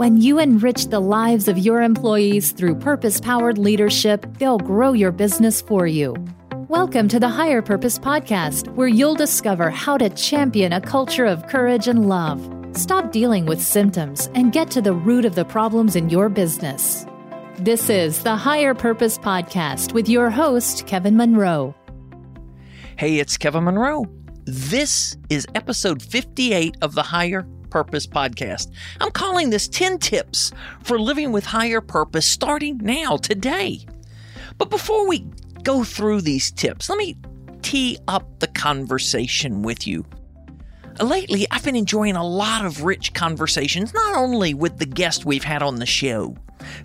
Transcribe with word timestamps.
When 0.00 0.16
you 0.18 0.38
enrich 0.38 0.86
the 0.86 0.98
lives 0.98 1.46
of 1.46 1.58
your 1.58 1.82
employees 1.82 2.52
through 2.52 2.76
purpose 2.76 3.20
powered 3.20 3.58
leadership, 3.58 4.24
they'll 4.38 4.56
grow 4.56 4.94
your 4.94 5.12
business 5.12 5.60
for 5.60 5.86
you. 5.86 6.16
Welcome 6.68 7.06
to 7.08 7.20
the 7.20 7.28
Higher 7.28 7.60
Purpose 7.60 7.98
Podcast, 7.98 8.74
where 8.74 8.88
you'll 8.88 9.14
discover 9.14 9.68
how 9.68 9.98
to 9.98 10.08
champion 10.08 10.72
a 10.72 10.80
culture 10.80 11.26
of 11.26 11.46
courage 11.48 11.86
and 11.86 12.08
love. 12.08 12.40
Stop 12.72 13.12
dealing 13.12 13.44
with 13.44 13.60
symptoms 13.60 14.30
and 14.34 14.54
get 14.54 14.70
to 14.70 14.80
the 14.80 14.94
root 14.94 15.26
of 15.26 15.34
the 15.34 15.44
problems 15.44 15.96
in 15.96 16.08
your 16.08 16.30
business. 16.30 17.04
This 17.58 17.90
is 17.90 18.22
the 18.22 18.36
Higher 18.36 18.72
Purpose 18.72 19.18
Podcast 19.18 19.92
with 19.92 20.08
your 20.08 20.30
host, 20.30 20.86
Kevin 20.86 21.18
Monroe. 21.18 21.74
Hey, 22.96 23.18
it's 23.18 23.36
Kevin 23.36 23.64
Monroe. 23.64 24.06
This 24.46 25.18
is 25.28 25.46
episode 25.54 26.02
58 26.02 26.78
of 26.80 26.94
the 26.94 27.02
Higher 27.02 27.46
Purpose 27.70 28.06
Podcast. 28.06 28.70
I'm 29.00 29.10
calling 29.10 29.50
this 29.50 29.68
10 29.68 29.98
tips 29.98 30.52
for 30.82 30.98
living 30.98 31.32
with 31.32 31.44
higher 31.44 31.80
purpose 31.80 32.26
starting 32.26 32.78
now, 32.78 33.16
today. 33.16 33.80
But 34.58 34.70
before 34.70 35.06
we 35.08 35.26
go 35.62 35.84
through 35.84 36.22
these 36.22 36.50
tips, 36.50 36.88
let 36.88 36.98
me 36.98 37.16
tee 37.62 37.98
up 38.08 38.40
the 38.40 38.48
conversation 38.48 39.62
with 39.62 39.86
you. 39.86 40.04
Lately, 41.00 41.46
I've 41.50 41.64
been 41.64 41.76
enjoying 41.76 42.16
a 42.16 42.26
lot 42.26 42.66
of 42.66 42.82
rich 42.82 43.14
conversations, 43.14 43.94
not 43.94 44.16
only 44.16 44.52
with 44.52 44.78
the 44.78 44.86
guests 44.86 45.24
we've 45.24 45.44
had 45.44 45.62
on 45.62 45.76
the 45.76 45.86
show, 45.86 46.36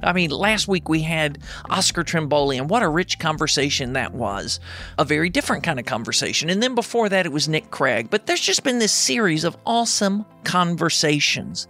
I 0.03 0.13
mean, 0.13 0.29
last 0.29 0.67
week 0.67 0.89
we 0.89 1.01
had 1.01 1.39
Oscar 1.69 2.03
Trimboli, 2.03 2.65
what 2.65 2.83
a 2.83 2.89
rich 2.89 3.19
conversation 3.19 3.93
that 3.93 4.13
was. 4.13 4.59
A 4.97 5.05
very 5.05 5.29
different 5.29 5.63
kind 5.63 5.79
of 5.79 5.85
conversation. 5.85 6.49
And 6.49 6.61
then 6.61 6.75
before 6.75 7.09
that, 7.09 7.25
it 7.25 7.31
was 7.31 7.47
Nick 7.47 7.71
Craig. 7.71 8.09
But 8.09 8.25
there's 8.25 8.41
just 8.41 8.63
been 8.63 8.79
this 8.79 8.93
series 8.93 9.43
of 9.43 9.57
awesome 9.65 10.25
conversations. 10.43 11.67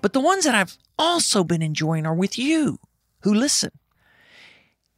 But 0.00 0.12
the 0.12 0.20
ones 0.20 0.44
that 0.44 0.54
I've 0.54 0.76
also 0.98 1.44
been 1.44 1.62
enjoying 1.62 2.06
are 2.06 2.14
with 2.14 2.38
you 2.38 2.78
who 3.22 3.34
listen. 3.34 3.70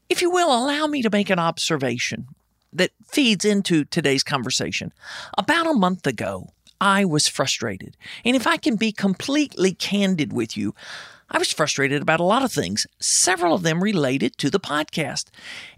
If 0.09 0.23
you 0.23 0.31
will, 0.31 0.53
allow 0.53 0.87
me 0.87 1.03
to 1.03 1.11
make 1.11 1.31
an 1.31 1.39
observation 1.39 2.27
that 2.73 2.91
feeds 3.07 3.45
into 3.45 3.85
today's 3.85 4.23
conversation. 4.23 4.93
About 5.39 5.67
a 5.67 5.75
month 5.75 6.07
ago, 6.07 6.49
I 6.81 7.05
was 7.05 7.29
frustrated. 7.29 7.97
And 8.25 8.35
if 8.35 8.47
I 8.47 8.57
can 8.57 8.77
be 8.77 8.93
completely 8.93 9.73
candid 9.73 10.33
with 10.33 10.57
you, 10.57 10.75
I 11.31 11.39
was 11.39 11.53
frustrated 11.53 12.03
about 12.03 12.19
a 12.21 12.25
lot 12.25 12.43
of 12.43 12.53
things, 12.53 12.87
several 12.99 13.55
of 13.55 13.63
them 13.63 13.85
related 13.85 14.37
to 14.39 14.51
the 14.51 14.59
podcast. 14.59 15.27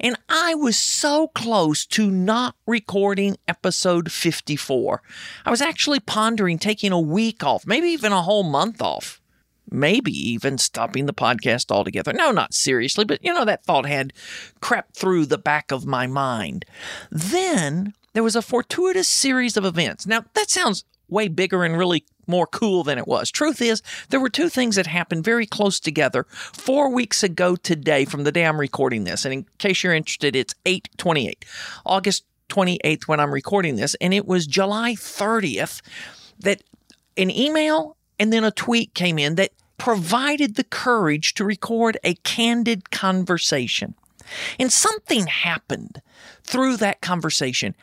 And 0.01 0.17
I 0.29 0.55
was 0.55 0.79
so 0.79 1.29
close 1.29 1.85
to 1.87 2.11
not 2.11 2.57
recording 2.67 3.37
episode 3.47 4.11
54. 4.11 5.03
I 5.45 5.51
was 5.51 5.61
actually 5.61 6.01
pondering 6.01 6.59
taking 6.59 6.91
a 6.91 7.01
week 7.01 7.45
off, 7.45 7.67
maybe 7.67 7.89
even 7.89 8.13
a 8.13 8.23
whole 8.23 8.45
month 8.45 8.81
off. 8.81 9.21
Maybe 9.71 10.13
even 10.13 10.59
stopping 10.59 11.07
the 11.07 11.15
podcast 11.15 11.71
altogether. 11.71 12.13
No, 12.13 12.31
not 12.31 12.53
seriously, 12.53 13.05
but 13.05 13.25
you 13.25 13.33
know, 13.33 13.45
that 13.45 13.65
thought 13.65 13.87
had 13.87 14.13
crept 14.61 14.97
through 14.97 15.27
the 15.27 15.39
back 15.39 15.71
of 15.71 15.87
my 15.87 16.07
mind. 16.07 16.67
Then 17.11 17.95
there 18.13 18.23
was 18.23 18.37
a 18.37 18.43
fortuitous 18.43 19.09
series 19.09 19.57
of 19.57 19.65
events. 19.65 20.07
Now, 20.07 20.25
that 20.35 20.51
sounds 20.51 20.85
way 21.09 21.29
bigger 21.29 21.65
and 21.65 21.79
really 21.79 22.05
more 22.27 22.47
cool 22.47 22.85
than 22.85 22.99
it 22.99 23.07
was. 23.07 23.31
Truth 23.31 23.61
is, 23.61 23.83
there 24.11 24.21
were 24.21 24.29
two 24.29 24.49
things 24.49 24.77
that 24.77 24.87
happened 24.87 25.25
very 25.25 25.47
close 25.47 25.81
together 25.81 26.25
four 26.31 26.91
weeks 26.91 27.23
ago 27.23 27.57
today 27.57 28.05
from 28.05 28.25
the 28.25 28.33
day 28.33 28.47
I'm 28.47 28.61
recording 28.61 29.05
this. 29.05 29.25
And 29.25 29.35
in 29.35 29.47
case 29.59 29.83
you're 29.83 29.95
interested, 29.95 30.37
it's 30.37 30.55
828, 30.67 31.45
August 31.85 32.25
28th 32.49 33.05
when 33.05 33.21
I'm 33.21 33.33
recording 33.33 33.77
this. 33.77 33.95
And 34.01 34.13
it 34.13 34.27
was 34.27 34.47
July 34.47 34.95
30th 34.95 35.81
that 36.41 36.63
an 37.17 37.31
email 37.31 37.97
and 38.19 38.33
then 38.33 38.45
a 38.45 38.51
tweet 38.51 38.95
came 38.95 39.19
in 39.19 39.35
that 39.37 39.51
provided 39.79 40.55
the 40.55 40.65
courage 40.65 41.35
to 41.35 41.45
record 41.45 41.99
a 42.05 42.15
candid 42.15 42.91
conversation. 42.91 43.95
And 44.59 44.73
something 44.73 45.27
happened 45.27 46.01
through 46.45 46.77
that 46.77 47.01
conversation 47.01 47.75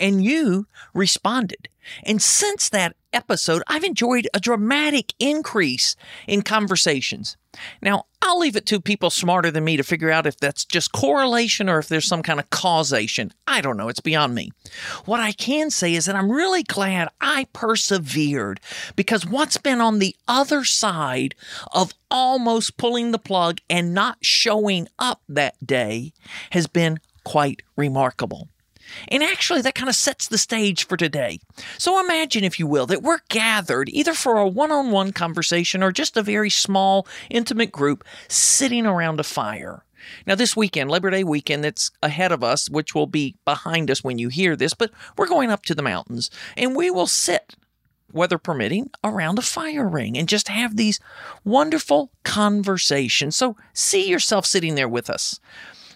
and 0.00 0.24
you 0.24 0.66
responded. 0.94 1.68
And 2.04 2.20
since 2.20 2.68
that 2.70 2.96
episode, 3.12 3.62
I've 3.66 3.84
enjoyed 3.84 4.28
a 4.34 4.40
dramatic 4.40 5.12
increase 5.18 5.96
in 6.26 6.42
conversations. 6.42 7.36
Now, 7.82 8.04
I'll 8.22 8.38
leave 8.38 8.54
it 8.54 8.66
to 8.66 8.80
people 8.80 9.10
smarter 9.10 9.50
than 9.50 9.64
me 9.64 9.76
to 9.76 9.82
figure 9.82 10.10
out 10.10 10.26
if 10.26 10.36
that's 10.36 10.64
just 10.64 10.92
correlation 10.92 11.68
or 11.68 11.78
if 11.78 11.88
there's 11.88 12.06
some 12.06 12.22
kind 12.22 12.38
of 12.38 12.48
causation. 12.50 13.32
I 13.46 13.60
don't 13.60 13.76
know. 13.76 13.88
It's 13.88 14.00
beyond 14.00 14.34
me. 14.34 14.52
What 15.04 15.20
I 15.20 15.32
can 15.32 15.70
say 15.70 15.94
is 15.94 16.04
that 16.04 16.14
I'm 16.14 16.30
really 16.30 16.62
glad 16.62 17.08
I 17.20 17.46
persevered 17.52 18.60
because 18.94 19.26
what's 19.26 19.56
been 19.56 19.80
on 19.80 19.98
the 19.98 20.14
other 20.28 20.64
side 20.64 21.34
of 21.72 21.92
almost 22.10 22.76
pulling 22.76 23.10
the 23.10 23.18
plug 23.18 23.58
and 23.68 23.94
not 23.94 24.18
showing 24.20 24.86
up 24.98 25.22
that 25.28 25.54
day 25.66 26.12
has 26.50 26.66
been 26.66 27.00
quite 27.24 27.62
remarkable. 27.76 28.48
And 29.08 29.22
actually, 29.22 29.62
that 29.62 29.74
kind 29.74 29.88
of 29.88 29.94
sets 29.94 30.28
the 30.28 30.38
stage 30.38 30.86
for 30.86 30.96
today. 30.96 31.38
So 31.78 32.00
imagine, 32.00 32.44
if 32.44 32.58
you 32.58 32.66
will, 32.66 32.86
that 32.86 33.02
we're 33.02 33.20
gathered 33.28 33.88
either 33.88 34.14
for 34.14 34.36
a 34.36 34.48
one 34.48 34.72
on 34.72 34.90
one 34.90 35.12
conversation 35.12 35.82
or 35.82 35.92
just 35.92 36.16
a 36.16 36.22
very 36.22 36.50
small, 36.50 37.06
intimate 37.30 37.72
group 37.72 38.04
sitting 38.28 38.86
around 38.86 39.20
a 39.20 39.24
fire. 39.24 39.84
Now, 40.26 40.34
this 40.34 40.56
weekend, 40.56 40.90
Labor 40.90 41.10
Day 41.10 41.24
weekend, 41.24 41.64
that's 41.64 41.90
ahead 42.02 42.32
of 42.32 42.42
us, 42.42 42.70
which 42.70 42.94
will 42.94 43.06
be 43.06 43.36
behind 43.44 43.90
us 43.90 44.02
when 44.02 44.18
you 44.18 44.28
hear 44.28 44.56
this, 44.56 44.74
but 44.74 44.90
we're 45.16 45.26
going 45.26 45.50
up 45.50 45.64
to 45.64 45.74
the 45.74 45.82
mountains 45.82 46.30
and 46.56 46.74
we 46.74 46.90
will 46.90 47.06
sit, 47.06 47.54
weather 48.12 48.38
permitting, 48.38 48.90
around 49.04 49.38
a 49.38 49.42
fire 49.42 49.88
ring 49.88 50.16
and 50.16 50.28
just 50.28 50.48
have 50.48 50.76
these 50.76 51.00
wonderful 51.44 52.10
conversations. 52.24 53.36
So, 53.36 53.56
see 53.72 54.08
yourself 54.08 54.46
sitting 54.46 54.74
there 54.74 54.88
with 54.88 55.10
us 55.10 55.38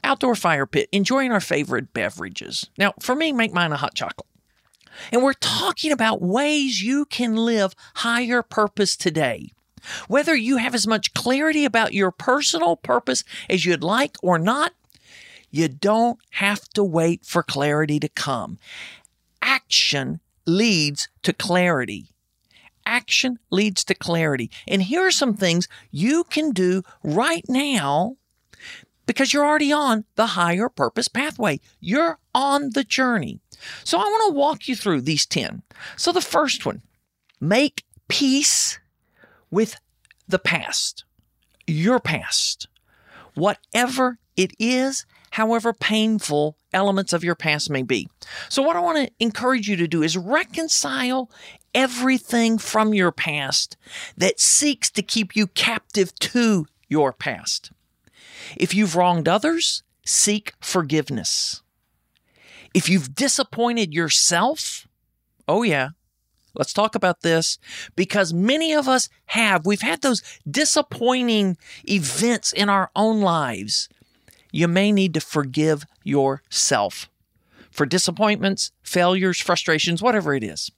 outdoor 0.05 0.37
fire 0.37 0.67
pit, 0.67 0.89
enjoying 0.93 1.33
our 1.33 1.41
favorite 1.41 1.93
beverages. 1.93 2.71
Now, 2.79 2.95
for 3.01 3.15
me, 3.15 3.33
make 3.33 3.53
mine 3.53 3.73
a 3.73 3.77
hot 3.77 3.95
chocolate. 3.95 4.29
And 5.11 5.23
we're 5.23 5.33
talking 5.33 5.91
about 5.91 6.23
ways 6.23 6.83
you 6.83 7.05
can 7.07 7.35
live 7.35 7.75
higher 7.97 8.43
purpose 8.43 8.97
today. 8.97 9.51
Whether 10.09 10.35
you 10.35 10.59
have 10.59 10.75
as 10.75 10.87
much 10.87 11.15
clarity 11.15 11.65
about 11.65 11.93
your 11.93 12.11
personal 12.11 12.77
purpose 12.77 13.25
as 13.51 13.65
you'd 13.65 13.83
like 13.83 14.17
or 14.23 14.39
not, 14.39 14.73
you 15.51 15.69
don't 15.69 16.19
have 16.31 16.69
to 16.71 16.83
wait 16.83 17.25
for 17.25 17.43
clarity 17.43 18.01
to 18.01 18.09
come. 18.09 18.59
Action 19.43 20.21
leads 20.47 21.09
to 21.23 21.33
clarity. 21.33 22.07
Action 22.87 23.39
leads 23.51 23.85
to 23.85 23.95
clarity. 23.95 24.51
And 24.67 24.83
here 24.83 25.07
are 25.07 25.11
some 25.11 25.35
things 25.35 25.69
you 25.91 26.25
can 26.25 26.51
do 26.51 26.83
right 27.03 27.45
now 27.49 28.17
because 29.07 29.33
you're 29.33 29.47
already 29.47 29.73
on 29.73 30.05
the 30.17 30.27
higher 30.27 30.69
purpose 30.69 31.09
pathway. 31.09 31.61
You're 31.81 32.19
on 32.35 32.71
the 32.71 32.85
journey. 32.85 33.41
So 33.85 33.99
I 33.99 34.03
want 34.03 34.33
to 34.33 34.39
walk 34.39 34.69
you 34.69 34.77
through 34.77 35.03
these 35.03 35.27
10. 35.27 35.63
So 35.97 36.13
the 36.13 36.21
first 36.21 36.67
one, 36.67 36.83
make 37.41 37.85
peace 38.09 38.79
with 39.51 39.77
the 40.29 40.39
past, 40.39 41.05
your 41.67 42.01
past, 42.01 42.69
whatever 43.35 44.19
it 44.37 44.53
is, 44.59 45.07
however 45.31 45.73
painful 45.73 46.57
elements 46.73 47.13
of 47.13 47.25
your 47.25 47.35
past 47.35 47.71
may 47.71 47.83
be. 47.83 48.09
So, 48.49 48.63
what 48.63 48.77
I 48.77 48.81
want 48.81 48.99
to 48.99 49.13
encourage 49.19 49.69
you 49.69 49.77
to 49.77 49.89
do 49.89 50.03
is 50.03 50.17
reconcile 50.17 51.31
everything 51.75 52.59
from 52.59 52.95
your 52.95 53.13
past 53.13 53.77
that 54.17 54.41
seeks 54.41 54.91
to 54.91 55.03
keep 55.03 55.37
you 55.37 55.47
captive 55.49 56.15
to 56.21 56.67
your 56.89 57.13
past. 57.13 57.73
If 58.57 58.75
you've 58.75 58.97
wronged 58.97 59.29
others, 59.29 59.83
seek 60.05 60.53
forgiveness. 60.61 61.63
If 62.75 62.89
you've 62.89 63.15
disappointed 63.15 63.95
yourself, 63.95 64.89
oh 65.47 65.63
yeah, 65.63 65.91
let's 66.55 66.73
talk 66.73 66.95
about 66.95 67.23
this 67.23 67.59
because 67.95 68.33
many 68.33 68.73
of 68.73 68.89
us 68.89 69.09
have. 69.27 69.65
We've 69.65 69.81
had 69.81 70.03
those 70.03 70.23
disappointing 70.49 71.57
events 71.89 72.53
in 72.53 72.69
our 72.69 72.91
own 72.97 73.21
lives. 73.21 73.89
You 74.51 74.69
may 74.69 74.93
need 74.93 75.15
to 75.15 75.21
forgive 75.21 75.85
yourself 76.03 77.09
for 77.71 77.87
disappointments, 77.87 78.71
failures, 78.83 79.41
frustrations, 79.41 80.01
whatever 80.01 80.35
it 80.35 80.45
is. 80.45 80.71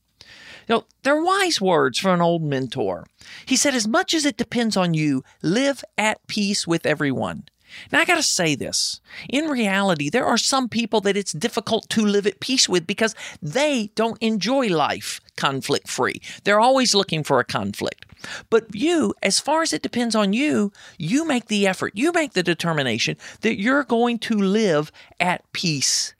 You 0.69 0.77
know, 0.77 0.85
they're 1.03 1.23
wise 1.23 1.61
words 1.61 1.99
from 1.99 2.13
an 2.13 2.21
old 2.21 2.43
mentor. 2.43 3.07
He 3.45 3.55
said, 3.55 3.75
As 3.75 3.87
much 3.87 4.15
as 4.15 4.25
it 4.25 4.37
depends 4.37 4.77
on 4.77 4.95
you, 4.95 5.23
live 5.43 5.85
at 5.97 6.27
peace 6.27 6.67
with 6.67 6.87
everyone. 6.87 7.45
Now, 7.93 8.01
I 8.01 8.05
got 8.05 8.17
to 8.17 8.23
say 8.23 8.55
this. 8.55 9.01
In 9.29 9.47
reality, 9.47 10.11
there 10.11 10.27
are 10.27 10.39
some 10.39 10.69
people 10.69 11.01
that 11.03 11.17
it's 11.17 11.33
difficult 11.33 11.89
to 11.91 12.05
live 12.05 12.27
at 12.27 12.41
peace 12.41 12.69
with 12.69 12.87
because 12.87 13.15
they 13.43 13.91
don't 13.95 14.21
enjoy 14.23 14.69
life 14.69 15.21
conflict 15.37 15.89
free. 15.89 16.21
They're 16.45 16.61
always 16.61 16.95
looking 16.95 17.23
for 17.23 17.41
a 17.41 17.45
conflict. 17.45 18.07
But 18.51 18.75
you, 18.75 19.15
as 19.23 19.39
far 19.39 19.63
as 19.63 19.73
it 19.73 19.83
depends 19.83 20.15
on 20.15 20.33
you, 20.33 20.73
you 20.99 21.25
make 21.25 21.47
the 21.47 21.67
effort, 21.67 21.93
you 21.95 22.13
make 22.13 22.33
the 22.33 22.43
determination 22.43 23.17
that 23.43 23.61
you're 23.61 23.85
going 23.85 24.19
to 24.21 24.35
live 24.35 24.91
at 25.21 25.51
peace 25.53 26.15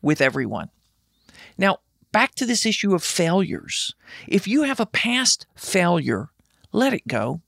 with 0.00 0.20
everyone. 0.20 0.70
Now, 1.56 1.78
back 2.10 2.34
to 2.36 2.46
this 2.46 2.66
issue 2.66 2.94
of 2.94 3.04
failures. 3.04 3.94
If 4.26 4.48
you 4.48 4.62
have 4.62 4.80
a 4.80 4.86
past 4.86 5.46
failure, 5.54 6.30
let 6.72 6.94
it 6.94 7.06
go. 7.06 7.42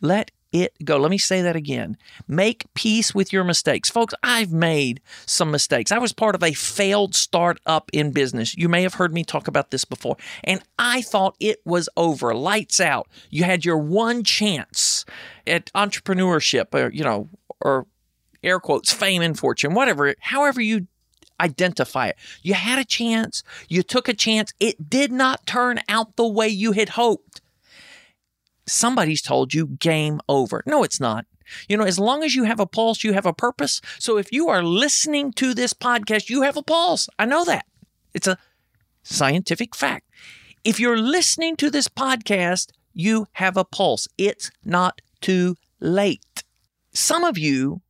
Let 0.00 0.30
it 0.52 0.74
go. 0.84 0.96
Let 0.96 1.10
me 1.10 1.18
say 1.18 1.42
that 1.42 1.56
again. 1.56 1.96
Make 2.26 2.64
peace 2.74 3.14
with 3.14 3.32
your 3.32 3.44
mistakes. 3.44 3.90
Folks, 3.90 4.14
I've 4.22 4.52
made 4.52 5.00
some 5.26 5.50
mistakes. 5.50 5.92
I 5.92 5.98
was 5.98 6.12
part 6.12 6.34
of 6.34 6.42
a 6.42 6.52
failed 6.52 7.14
startup 7.14 7.90
in 7.92 8.10
business. 8.10 8.56
You 8.56 8.68
may 8.68 8.82
have 8.82 8.94
heard 8.94 9.12
me 9.12 9.24
talk 9.24 9.48
about 9.48 9.70
this 9.70 9.84
before. 9.84 10.16
And 10.44 10.62
I 10.78 11.02
thought 11.02 11.36
it 11.40 11.60
was 11.64 11.88
over, 11.96 12.34
lights 12.34 12.80
out. 12.80 13.08
You 13.30 13.44
had 13.44 13.64
your 13.64 13.78
one 13.78 14.24
chance 14.24 15.04
at 15.46 15.72
entrepreneurship 15.72 16.74
or, 16.74 16.92
you 16.92 17.04
know, 17.04 17.28
or 17.60 17.86
air 18.42 18.58
quotes, 18.58 18.92
fame 18.92 19.22
and 19.22 19.38
fortune, 19.38 19.74
whatever, 19.74 20.14
however 20.20 20.60
you 20.60 20.86
identify 21.40 22.08
it. 22.08 22.16
You 22.42 22.54
had 22.54 22.78
a 22.78 22.84
chance, 22.84 23.42
you 23.68 23.82
took 23.82 24.08
a 24.08 24.14
chance, 24.14 24.52
it 24.60 24.90
did 24.90 25.10
not 25.10 25.46
turn 25.46 25.80
out 25.88 26.16
the 26.16 26.26
way 26.26 26.48
you 26.48 26.72
had 26.72 26.90
hoped. 26.90 27.39
Somebody's 28.70 29.22
told 29.22 29.52
you 29.52 29.66
game 29.66 30.20
over. 30.28 30.62
No, 30.66 30.82
it's 30.82 31.00
not. 31.00 31.26
You 31.68 31.76
know, 31.76 31.84
as 31.84 31.98
long 31.98 32.22
as 32.22 32.34
you 32.34 32.44
have 32.44 32.60
a 32.60 32.66
pulse, 32.66 33.02
you 33.02 33.12
have 33.12 33.26
a 33.26 33.32
purpose. 33.32 33.80
So 33.98 34.16
if 34.16 34.32
you 34.32 34.48
are 34.48 34.62
listening 34.62 35.32
to 35.34 35.52
this 35.52 35.74
podcast, 35.74 36.30
you 36.30 36.42
have 36.42 36.56
a 36.56 36.62
pulse. 36.62 37.08
I 37.18 37.24
know 37.24 37.44
that. 37.44 37.66
It's 38.14 38.26
a 38.26 38.38
scientific 39.02 39.74
fact. 39.74 40.06
If 40.62 40.78
you're 40.78 40.98
listening 40.98 41.56
to 41.56 41.70
this 41.70 41.88
podcast, 41.88 42.68
you 42.92 43.26
have 43.32 43.56
a 43.56 43.64
pulse. 43.64 44.06
It's 44.18 44.50
not 44.64 45.00
too 45.20 45.56
late. 45.80 46.44
Some 46.92 47.24
of 47.24 47.38
you 47.38 47.80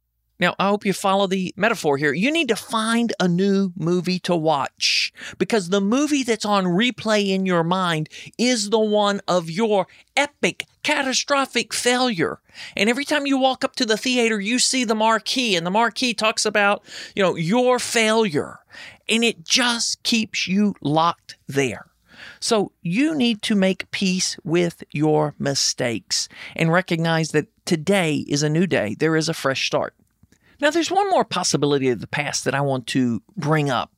now, 0.40 0.54
I 0.58 0.68
hope 0.68 0.86
you 0.86 0.94
follow 0.94 1.26
the 1.26 1.52
metaphor 1.54 1.98
here. 1.98 2.14
You 2.14 2.32
need 2.32 2.48
to 2.48 2.56
find 2.56 3.12
a 3.20 3.28
new 3.28 3.72
movie 3.76 4.18
to 4.20 4.34
watch 4.34 5.12
because 5.36 5.68
the 5.68 5.82
movie 5.82 6.22
that's 6.22 6.46
on 6.46 6.64
replay 6.64 7.28
in 7.28 7.44
your 7.44 7.62
mind 7.62 8.08
is 8.38 8.70
the 8.70 8.78
one 8.78 9.20
of 9.28 9.50
your 9.50 9.86
epic, 10.16 10.64
catastrophic 10.82 11.74
failure. 11.74 12.40
And 12.74 12.88
every 12.88 13.04
time 13.04 13.26
you 13.26 13.36
walk 13.36 13.64
up 13.64 13.76
to 13.76 13.84
the 13.84 13.98
theater, 13.98 14.40
you 14.40 14.58
see 14.58 14.84
the 14.84 14.94
marquee, 14.94 15.56
and 15.56 15.66
the 15.66 15.70
marquee 15.70 16.14
talks 16.14 16.46
about, 16.46 16.82
you 17.14 17.22
know, 17.22 17.36
your 17.36 17.78
failure. 17.78 18.60
And 19.10 19.22
it 19.22 19.44
just 19.44 20.02
keeps 20.04 20.48
you 20.48 20.74
locked 20.80 21.36
there. 21.48 21.86
So 22.38 22.72
you 22.80 23.14
need 23.14 23.42
to 23.42 23.54
make 23.54 23.90
peace 23.90 24.38
with 24.42 24.84
your 24.90 25.34
mistakes 25.38 26.28
and 26.56 26.72
recognize 26.72 27.32
that 27.32 27.48
today 27.66 28.24
is 28.28 28.42
a 28.42 28.48
new 28.48 28.66
day. 28.66 28.96
There 28.98 29.16
is 29.16 29.28
a 29.28 29.34
fresh 29.34 29.66
start. 29.66 29.94
Now, 30.60 30.70
there's 30.70 30.90
one 30.90 31.08
more 31.10 31.24
possibility 31.24 31.88
of 31.88 32.00
the 32.00 32.06
past 32.06 32.44
that 32.44 32.54
I 32.54 32.60
want 32.60 32.86
to 32.88 33.22
bring 33.36 33.70
up 33.70 33.90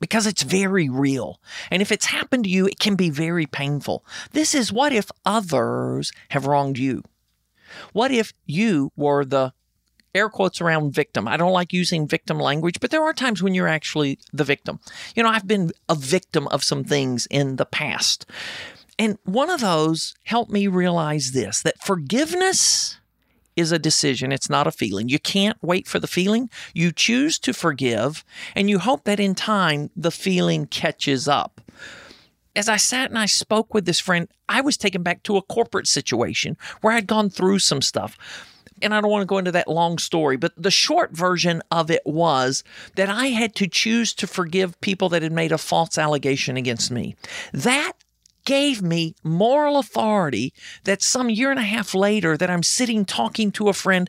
because 0.00 0.26
it's 0.26 0.42
very 0.42 0.88
real. 0.88 1.40
And 1.70 1.80
if 1.80 1.92
it's 1.92 2.06
happened 2.06 2.44
to 2.44 2.50
you, 2.50 2.66
it 2.66 2.78
can 2.78 2.96
be 2.96 3.08
very 3.08 3.46
painful. 3.46 4.04
This 4.32 4.54
is 4.54 4.72
what 4.72 4.92
if 4.92 5.10
others 5.24 6.12
have 6.30 6.46
wronged 6.46 6.76
you? 6.76 7.02
What 7.92 8.10
if 8.10 8.32
you 8.44 8.92
were 8.96 9.24
the 9.24 9.52
air 10.14 10.28
quotes 10.28 10.60
around 10.60 10.92
victim? 10.92 11.26
I 11.28 11.36
don't 11.36 11.52
like 11.52 11.72
using 11.72 12.06
victim 12.06 12.38
language, 12.38 12.80
but 12.80 12.90
there 12.90 13.02
are 13.02 13.14
times 13.14 13.42
when 13.42 13.54
you're 13.54 13.68
actually 13.68 14.18
the 14.32 14.44
victim. 14.44 14.80
You 15.14 15.22
know, 15.22 15.28
I've 15.28 15.46
been 15.46 15.70
a 15.88 15.94
victim 15.94 16.48
of 16.48 16.64
some 16.64 16.84
things 16.84 17.26
in 17.30 17.56
the 17.56 17.64
past. 17.64 18.26
And 18.98 19.18
one 19.24 19.50
of 19.50 19.60
those 19.60 20.14
helped 20.24 20.50
me 20.50 20.66
realize 20.66 21.32
this 21.32 21.62
that 21.62 21.82
forgiveness 21.82 22.98
is 23.56 23.72
a 23.72 23.78
decision, 23.78 24.32
it's 24.32 24.50
not 24.50 24.66
a 24.66 24.72
feeling. 24.72 25.08
You 25.08 25.18
can't 25.18 25.56
wait 25.62 25.86
for 25.86 25.98
the 25.98 26.06
feeling. 26.06 26.50
You 26.74 26.92
choose 26.92 27.38
to 27.40 27.52
forgive, 27.52 28.24
and 28.54 28.70
you 28.70 28.78
hope 28.78 29.04
that 29.04 29.20
in 29.20 29.34
time 29.34 29.90
the 29.96 30.10
feeling 30.10 30.66
catches 30.66 31.28
up. 31.28 31.60
As 32.54 32.68
I 32.68 32.76
sat 32.76 33.10
and 33.10 33.18
I 33.18 33.26
spoke 33.26 33.72
with 33.72 33.86
this 33.86 34.00
friend, 34.00 34.28
I 34.48 34.60
was 34.60 34.76
taken 34.76 35.02
back 35.02 35.22
to 35.24 35.36
a 35.36 35.42
corporate 35.42 35.86
situation 35.86 36.56
where 36.82 36.92
I'd 36.92 37.06
gone 37.06 37.30
through 37.30 37.60
some 37.60 37.80
stuff. 37.80 38.18
And 38.82 38.92
I 38.92 39.00
don't 39.00 39.10
want 39.10 39.22
to 39.22 39.26
go 39.26 39.38
into 39.38 39.52
that 39.52 39.68
long 39.68 39.96
story, 39.98 40.36
but 40.36 40.52
the 40.56 40.70
short 40.70 41.12
version 41.12 41.62
of 41.70 41.88
it 41.88 42.02
was 42.04 42.64
that 42.96 43.08
I 43.08 43.28
had 43.28 43.54
to 43.56 43.68
choose 43.68 44.12
to 44.14 44.26
forgive 44.26 44.80
people 44.80 45.08
that 45.10 45.22
had 45.22 45.30
made 45.30 45.52
a 45.52 45.58
false 45.58 45.96
allegation 45.96 46.56
against 46.56 46.90
me. 46.90 47.14
That 47.52 47.92
gave 48.44 48.82
me 48.82 49.14
moral 49.22 49.78
authority 49.78 50.52
that 50.84 51.02
some 51.02 51.30
year 51.30 51.50
and 51.50 51.60
a 51.60 51.64
half 51.64 51.94
later 51.94 52.36
that 52.36 52.50
I'm 52.50 52.62
sitting 52.62 53.04
talking 53.04 53.50
to 53.52 53.68
a 53.68 53.72
friend 53.72 54.08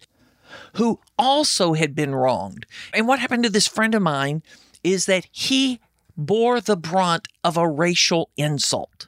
who 0.74 1.00
also 1.18 1.74
had 1.74 1.96
been 1.96 2.16
wronged. 2.16 2.66
And 2.94 3.08
what 3.08 3.20
happened 3.20 3.44
to 3.44 3.50
this 3.50 3.68
friend 3.68 3.96
of 3.96 4.02
mine 4.02 4.44
is 4.84 5.06
that 5.06 5.28
he 5.32 5.80
bore 6.18 6.62
the 6.62 6.78
brunt 6.78 7.28
of 7.44 7.58
a 7.58 7.68
racial 7.68 8.30
insult. 8.38 9.08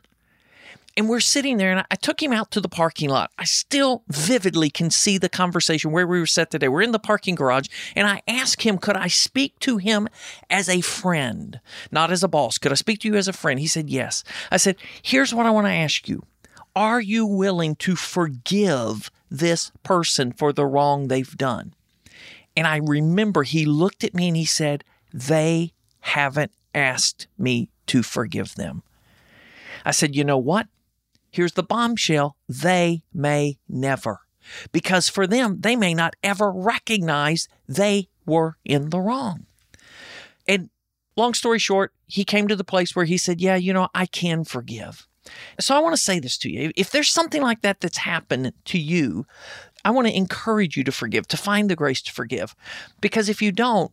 And 0.97 1.09
we're 1.09 1.19
sitting 1.19 1.57
there, 1.57 1.71
and 1.71 1.85
I 1.91 1.95
took 1.95 2.23
him 2.23 2.31
out 2.31 2.51
to 2.51 2.61
the 2.61 2.69
parking 2.69 3.09
lot. 3.09 3.29
I 3.37 3.43
still 3.43 4.03
vividly 4.07 4.69
can 4.69 4.89
see 4.89 5.17
the 5.17 5.27
conversation 5.27 5.91
where 5.91 6.07
we 6.07 6.19
were 6.19 6.25
set 6.25 6.51
today. 6.51 6.69
We're 6.69 6.83
in 6.83 6.93
the 6.93 6.99
parking 6.99 7.35
garage, 7.35 7.67
and 7.97 8.07
I 8.07 8.21
asked 8.29 8.61
him, 8.61 8.77
Could 8.77 8.95
I 8.95 9.07
speak 9.07 9.59
to 9.59 9.77
him 9.77 10.07
as 10.49 10.69
a 10.69 10.79
friend, 10.79 11.59
not 11.91 12.11
as 12.11 12.23
a 12.23 12.29
boss? 12.29 12.57
Could 12.57 12.71
I 12.71 12.75
speak 12.75 12.99
to 13.01 13.09
you 13.09 13.15
as 13.15 13.27
a 13.27 13.33
friend? 13.33 13.59
He 13.59 13.67
said, 13.67 13.89
Yes. 13.89 14.23
I 14.51 14.57
said, 14.57 14.77
Here's 15.01 15.33
what 15.33 15.45
I 15.45 15.51
want 15.51 15.67
to 15.67 15.73
ask 15.73 16.07
you 16.07 16.23
Are 16.77 17.01
you 17.01 17.25
willing 17.25 17.75
to 17.77 17.97
forgive 17.97 19.11
this 19.29 19.73
person 19.83 20.31
for 20.31 20.53
the 20.53 20.65
wrong 20.65 21.09
they've 21.09 21.37
done? 21.37 21.73
And 22.55 22.65
I 22.65 22.77
remember 22.77 23.43
he 23.43 23.65
looked 23.65 24.05
at 24.05 24.13
me 24.13 24.29
and 24.29 24.37
he 24.37 24.45
said, 24.45 24.85
They 25.13 25.73
haven't 25.99 26.53
asked 26.73 27.27
me 27.37 27.69
to 27.87 28.01
forgive 28.01 28.55
them. 28.55 28.83
I 29.83 29.91
said, 29.91 30.15
You 30.15 30.23
know 30.23 30.37
what? 30.37 30.67
Here's 31.35 31.51
the 31.51 31.63
bombshell 31.63 32.37
they 32.47 33.03
may 33.13 33.57
never. 33.67 34.21
Because 34.71 35.09
for 35.09 35.27
them, 35.27 35.59
they 35.59 35.75
may 35.75 35.93
not 35.93 36.15
ever 36.23 36.49
recognize 36.49 37.49
they 37.67 38.07
were 38.25 38.55
in 38.63 38.89
the 38.89 39.01
wrong. 39.01 39.45
And 40.47 40.69
long 41.17 41.33
story 41.33 41.59
short, 41.59 41.91
he 42.07 42.23
came 42.23 42.47
to 42.47 42.55
the 42.55 42.63
place 42.63 42.95
where 42.95 43.03
he 43.03 43.17
said, 43.17 43.41
Yeah, 43.41 43.57
you 43.57 43.73
know, 43.73 43.89
I 43.93 44.05
can 44.05 44.45
forgive. 44.45 45.07
So 45.59 45.75
I 45.75 45.79
want 45.79 45.93
to 45.93 46.01
say 46.01 46.19
this 46.19 46.37
to 46.37 46.49
you. 46.49 46.71
If 46.77 46.91
there's 46.91 47.09
something 47.09 47.41
like 47.41 47.63
that 47.63 47.81
that's 47.81 47.97
happened 47.97 48.53
to 48.63 48.79
you, 48.79 49.25
I 49.83 49.91
want 49.91 50.07
to 50.07 50.15
encourage 50.15 50.77
you 50.77 50.85
to 50.85 50.91
forgive, 50.93 51.27
to 51.27 51.37
find 51.37 51.69
the 51.69 51.75
grace 51.75 52.01
to 52.03 52.13
forgive. 52.13 52.55
Because 53.01 53.27
if 53.27 53.41
you 53.41 53.51
don't, 53.51 53.91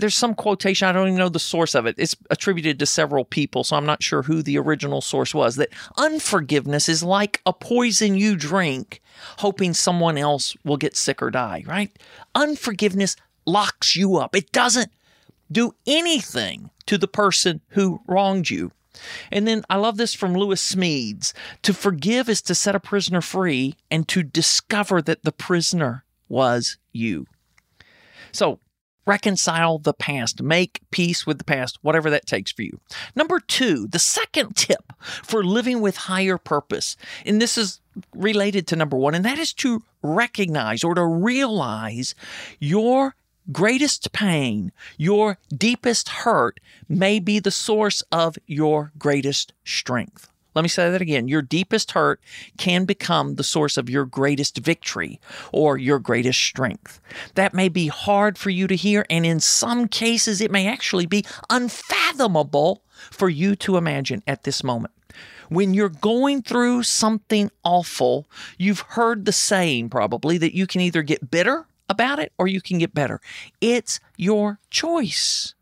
there's 0.00 0.16
some 0.16 0.34
quotation, 0.34 0.88
I 0.88 0.92
don't 0.92 1.08
even 1.08 1.18
know 1.18 1.28
the 1.28 1.38
source 1.38 1.74
of 1.74 1.86
it. 1.86 1.94
It's 1.98 2.16
attributed 2.30 2.78
to 2.78 2.86
several 2.86 3.24
people, 3.24 3.64
so 3.64 3.76
I'm 3.76 3.86
not 3.86 4.02
sure 4.02 4.22
who 4.22 4.42
the 4.42 4.58
original 4.58 5.00
source 5.00 5.34
was. 5.34 5.56
That 5.56 5.70
unforgiveness 5.96 6.88
is 6.88 7.02
like 7.02 7.40
a 7.46 7.52
poison 7.52 8.16
you 8.16 8.36
drink, 8.36 9.00
hoping 9.38 9.74
someone 9.74 10.18
else 10.18 10.56
will 10.64 10.76
get 10.76 10.96
sick 10.96 11.22
or 11.22 11.30
die, 11.30 11.64
right? 11.66 11.90
Unforgiveness 12.34 13.16
locks 13.46 13.96
you 13.96 14.16
up, 14.16 14.34
it 14.34 14.52
doesn't 14.52 14.90
do 15.52 15.74
anything 15.86 16.70
to 16.86 16.96
the 16.98 17.08
person 17.08 17.60
who 17.68 18.00
wronged 18.06 18.50
you. 18.50 18.72
And 19.30 19.46
then 19.46 19.62
I 19.70 19.76
love 19.76 19.96
this 19.96 20.14
from 20.14 20.34
Lewis 20.34 20.74
Smedes 20.74 21.32
to 21.62 21.72
forgive 21.72 22.28
is 22.28 22.42
to 22.42 22.54
set 22.54 22.74
a 22.74 22.80
prisoner 22.80 23.20
free 23.20 23.76
and 23.90 24.06
to 24.08 24.22
discover 24.22 25.00
that 25.02 25.22
the 25.22 25.32
prisoner 25.32 26.04
was 26.28 26.76
you. 26.92 27.26
So 28.32 28.58
reconcile 29.06 29.78
the 29.78 29.94
past, 29.94 30.42
make 30.42 30.80
peace 30.90 31.26
with 31.26 31.38
the 31.38 31.44
past, 31.44 31.78
whatever 31.82 32.10
that 32.10 32.26
takes 32.26 32.52
for 32.52 32.62
you. 32.62 32.80
Number 33.14 33.40
two, 33.40 33.86
the 33.88 33.98
second 33.98 34.56
tip 34.56 34.92
for 35.02 35.42
living 35.42 35.80
with 35.80 35.96
higher 35.96 36.38
purpose, 36.38 36.96
and 37.24 37.40
this 37.40 37.58
is 37.58 37.80
related 38.14 38.66
to 38.68 38.76
number 38.76 38.96
one, 38.96 39.14
and 39.14 39.24
that 39.24 39.38
is 39.38 39.52
to 39.54 39.82
recognize 40.02 40.84
or 40.84 40.94
to 40.94 41.04
realize 41.04 42.14
your 42.58 43.14
greatest 43.52 44.12
pain, 44.12 44.72
your 44.96 45.38
deepest 45.56 46.08
hurt 46.08 46.60
may 46.88 47.18
be 47.18 47.38
the 47.38 47.50
source 47.50 48.02
of 48.12 48.38
your 48.46 48.92
greatest 48.98 49.52
strength. 49.64 50.28
Let 50.60 50.64
me 50.64 50.68
say 50.68 50.90
that 50.90 51.00
again. 51.00 51.26
Your 51.26 51.40
deepest 51.40 51.92
hurt 51.92 52.20
can 52.58 52.84
become 52.84 53.36
the 53.36 53.42
source 53.42 53.78
of 53.78 53.88
your 53.88 54.04
greatest 54.04 54.58
victory 54.58 55.18
or 55.54 55.78
your 55.78 55.98
greatest 55.98 56.38
strength. 56.38 57.00
That 57.34 57.54
may 57.54 57.70
be 57.70 57.86
hard 57.86 58.36
for 58.36 58.50
you 58.50 58.66
to 58.66 58.76
hear, 58.76 59.06
and 59.08 59.24
in 59.24 59.40
some 59.40 59.88
cases, 59.88 60.42
it 60.42 60.50
may 60.50 60.68
actually 60.68 61.06
be 61.06 61.24
unfathomable 61.48 62.82
for 63.10 63.30
you 63.30 63.56
to 63.56 63.78
imagine 63.78 64.22
at 64.26 64.42
this 64.42 64.62
moment. 64.62 64.92
When 65.48 65.72
you're 65.72 65.88
going 65.88 66.42
through 66.42 66.82
something 66.82 67.50
awful, 67.64 68.28
you've 68.58 68.80
heard 68.80 69.24
the 69.24 69.32
saying 69.32 69.88
probably 69.88 70.36
that 70.36 70.54
you 70.54 70.66
can 70.66 70.82
either 70.82 71.00
get 71.00 71.30
bitter 71.30 71.68
about 71.88 72.18
it 72.18 72.34
or 72.36 72.46
you 72.48 72.60
can 72.60 72.76
get 72.76 72.92
better. 72.92 73.22
It's 73.62 73.98
your 74.18 74.58
choice. 74.68 75.54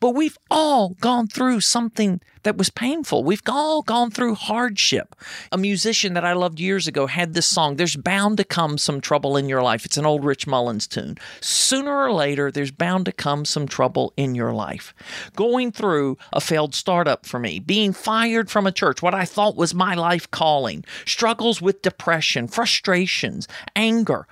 But 0.00 0.10
we've 0.10 0.38
all 0.50 0.96
gone 1.00 1.28
through 1.28 1.60
something 1.60 2.20
that 2.42 2.56
was 2.56 2.70
painful. 2.70 3.22
We've 3.22 3.42
all 3.46 3.82
gone 3.82 4.10
through 4.10 4.34
hardship. 4.34 5.14
A 5.52 5.58
musician 5.58 6.14
that 6.14 6.24
I 6.24 6.32
loved 6.32 6.58
years 6.58 6.86
ago 6.86 7.06
had 7.06 7.34
this 7.34 7.46
song, 7.46 7.76
There's 7.76 7.96
bound 7.96 8.38
to 8.38 8.44
come 8.44 8.78
some 8.78 9.02
trouble 9.02 9.36
in 9.36 9.46
your 9.48 9.62
life. 9.62 9.84
It's 9.84 9.98
an 9.98 10.06
old 10.06 10.24
Rich 10.24 10.46
Mullins 10.46 10.86
tune. 10.86 11.18
Sooner 11.42 11.94
or 11.94 12.12
later, 12.12 12.50
there's 12.50 12.70
bound 12.70 13.04
to 13.04 13.12
come 13.12 13.44
some 13.44 13.68
trouble 13.68 14.14
in 14.16 14.34
your 14.34 14.54
life. 14.54 14.94
Going 15.36 15.70
through 15.70 16.16
a 16.32 16.40
failed 16.40 16.74
startup 16.74 17.26
for 17.26 17.38
me, 17.38 17.58
being 17.58 17.92
fired 17.92 18.50
from 18.50 18.66
a 18.66 18.72
church, 18.72 19.02
what 19.02 19.14
I 19.14 19.26
thought 19.26 19.54
was 19.54 19.74
my 19.74 19.94
life 19.94 20.30
calling, 20.30 20.82
struggles 21.04 21.60
with 21.60 21.82
depression, 21.82 22.48
frustrations, 22.48 23.46
anger. 23.76 24.26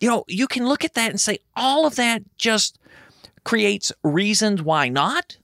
You 0.00 0.08
know, 0.08 0.24
you 0.28 0.46
can 0.46 0.66
look 0.66 0.84
at 0.84 0.94
that 0.94 1.10
and 1.10 1.20
say, 1.20 1.38
all 1.56 1.86
of 1.86 1.96
that 1.96 2.22
just 2.36 2.78
creates 3.44 3.92
reasons 4.02 4.62
why 4.62 4.88
not. 4.88 5.36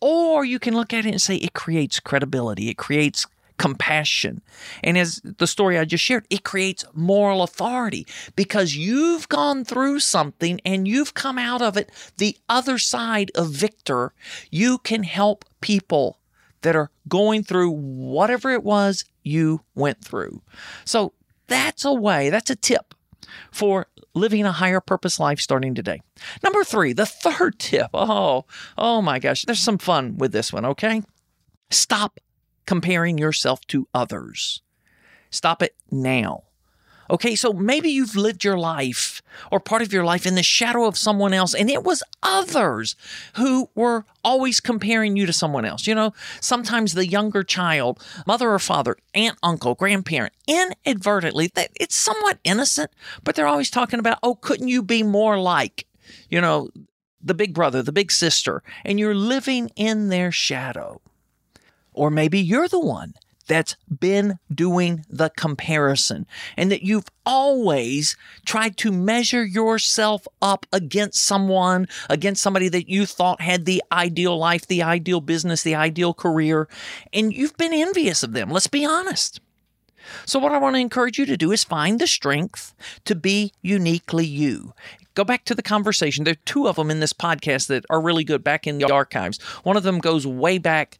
Or 0.00 0.44
you 0.44 0.58
can 0.58 0.74
look 0.74 0.92
at 0.92 1.06
it 1.06 1.10
and 1.10 1.22
say 1.22 1.36
it 1.36 1.54
creates 1.54 2.00
credibility, 2.00 2.68
it 2.68 2.76
creates 2.76 3.26
compassion. 3.56 4.42
And 4.82 4.98
as 4.98 5.20
the 5.24 5.46
story 5.46 5.78
I 5.78 5.84
just 5.84 6.04
shared, 6.04 6.26
it 6.28 6.44
creates 6.44 6.84
moral 6.92 7.42
authority 7.42 8.06
because 8.34 8.76
you've 8.76 9.28
gone 9.28 9.64
through 9.64 10.00
something 10.00 10.60
and 10.64 10.88
you've 10.88 11.14
come 11.14 11.38
out 11.38 11.62
of 11.62 11.76
it 11.76 11.90
the 12.18 12.36
other 12.48 12.78
side 12.78 13.30
of 13.34 13.50
victor. 13.50 14.12
You 14.50 14.78
can 14.78 15.04
help 15.04 15.44
people 15.60 16.18
that 16.62 16.74
are 16.74 16.90
going 17.08 17.44
through 17.44 17.70
whatever 17.70 18.50
it 18.50 18.64
was 18.64 19.04
you 19.22 19.60
went 19.74 20.04
through. 20.04 20.42
So 20.84 21.12
that's 21.46 21.84
a 21.84 21.92
way, 21.92 22.30
that's 22.30 22.50
a 22.50 22.56
tip 22.56 22.94
for 23.50 23.86
living 24.14 24.44
a 24.44 24.52
higher 24.52 24.80
purpose 24.80 25.20
life 25.20 25.40
starting 25.40 25.74
today. 25.74 26.00
Number 26.42 26.64
three, 26.64 26.92
the 26.92 27.06
third 27.06 27.58
tip. 27.58 27.90
Oh, 27.94 28.44
oh 28.76 29.00
my 29.02 29.18
gosh, 29.18 29.44
there's 29.44 29.58
some 29.62 29.78
fun 29.78 30.18
with 30.18 30.32
this 30.32 30.52
one, 30.52 30.64
okay? 30.64 31.02
Stop 31.70 32.20
comparing 32.66 33.18
yourself 33.18 33.60
to 33.68 33.88
others. 33.94 34.62
Stop 35.30 35.62
it 35.62 35.74
now. 35.90 36.44
Okay, 37.14 37.36
so 37.36 37.52
maybe 37.52 37.90
you've 37.90 38.16
lived 38.16 38.42
your 38.42 38.58
life 38.58 39.22
or 39.52 39.60
part 39.60 39.82
of 39.82 39.92
your 39.92 40.04
life 40.04 40.26
in 40.26 40.34
the 40.34 40.42
shadow 40.42 40.84
of 40.84 40.98
someone 40.98 41.32
else, 41.32 41.54
and 41.54 41.70
it 41.70 41.84
was 41.84 42.02
others 42.24 42.96
who 43.36 43.70
were 43.76 44.04
always 44.24 44.58
comparing 44.58 45.16
you 45.16 45.24
to 45.24 45.32
someone 45.32 45.64
else. 45.64 45.86
You 45.86 45.94
know, 45.94 46.12
sometimes 46.40 46.94
the 46.94 47.06
younger 47.06 47.44
child, 47.44 48.04
mother 48.26 48.50
or 48.50 48.58
father, 48.58 48.96
aunt, 49.14 49.38
uncle, 49.44 49.76
grandparent, 49.76 50.32
inadvertently, 50.48 51.52
it's 51.76 51.94
somewhat 51.94 52.40
innocent, 52.42 52.90
but 53.22 53.36
they're 53.36 53.46
always 53.46 53.70
talking 53.70 54.00
about, 54.00 54.18
oh, 54.24 54.34
couldn't 54.34 54.66
you 54.66 54.82
be 54.82 55.04
more 55.04 55.38
like, 55.38 55.86
you 56.28 56.40
know, 56.40 56.68
the 57.22 57.32
big 57.32 57.54
brother, 57.54 57.80
the 57.80 57.92
big 57.92 58.10
sister, 58.10 58.60
and 58.84 58.98
you're 58.98 59.14
living 59.14 59.70
in 59.76 60.08
their 60.08 60.32
shadow. 60.32 61.00
Or 61.92 62.10
maybe 62.10 62.40
you're 62.40 62.66
the 62.66 62.80
one 62.80 63.14
that's 63.46 63.76
been 63.88 64.38
doing 64.52 65.04
the 65.08 65.30
comparison 65.36 66.26
and 66.56 66.70
that 66.70 66.82
you've 66.82 67.08
always 67.26 68.16
tried 68.44 68.76
to 68.78 68.92
measure 68.92 69.44
yourself 69.44 70.26
up 70.42 70.66
against 70.72 71.22
someone, 71.22 71.86
against 72.08 72.42
somebody 72.42 72.68
that 72.68 72.88
you 72.88 73.06
thought 73.06 73.40
had 73.40 73.64
the 73.64 73.82
ideal 73.92 74.36
life, 74.38 74.66
the 74.66 74.82
ideal 74.82 75.20
business, 75.20 75.62
the 75.62 75.74
ideal 75.74 76.14
career, 76.14 76.68
and 77.12 77.32
you've 77.32 77.56
been 77.56 77.72
envious 77.72 78.22
of 78.22 78.32
them. 78.32 78.50
Let's 78.50 78.66
be 78.66 78.84
honest. 78.84 79.40
So, 80.26 80.38
what 80.38 80.52
I 80.52 80.58
want 80.58 80.76
to 80.76 80.80
encourage 80.80 81.18
you 81.18 81.24
to 81.26 81.36
do 81.36 81.50
is 81.50 81.64
find 81.64 81.98
the 81.98 82.06
strength 82.06 82.74
to 83.06 83.14
be 83.14 83.52
uniquely 83.62 84.26
you. 84.26 84.74
Go 85.14 85.24
back 85.24 85.44
to 85.46 85.54
the 85.54 85.62
conversation. 85.62 86.24
There 86.24 86.32
are 86.32 86.44
two 86.44 86.68
of 86.68 86.76
them 86.76 86.90
in 86.90 87.00
this 87.00 87.12
podcast 87.12 87.68
that 87.68 87.86
are 87.88 88.00
really 88.00 88.24
good 88.24 88.42
back 88.42 88.66
in 88.66 88.78
the 88.78 88.92
archives. 88.92 89.40
One 89.62 89.76
of 89.76 89.82
them 89.82 89.98
goes 89.98 90.26
way 90.26 90.58
back 90.58 90.98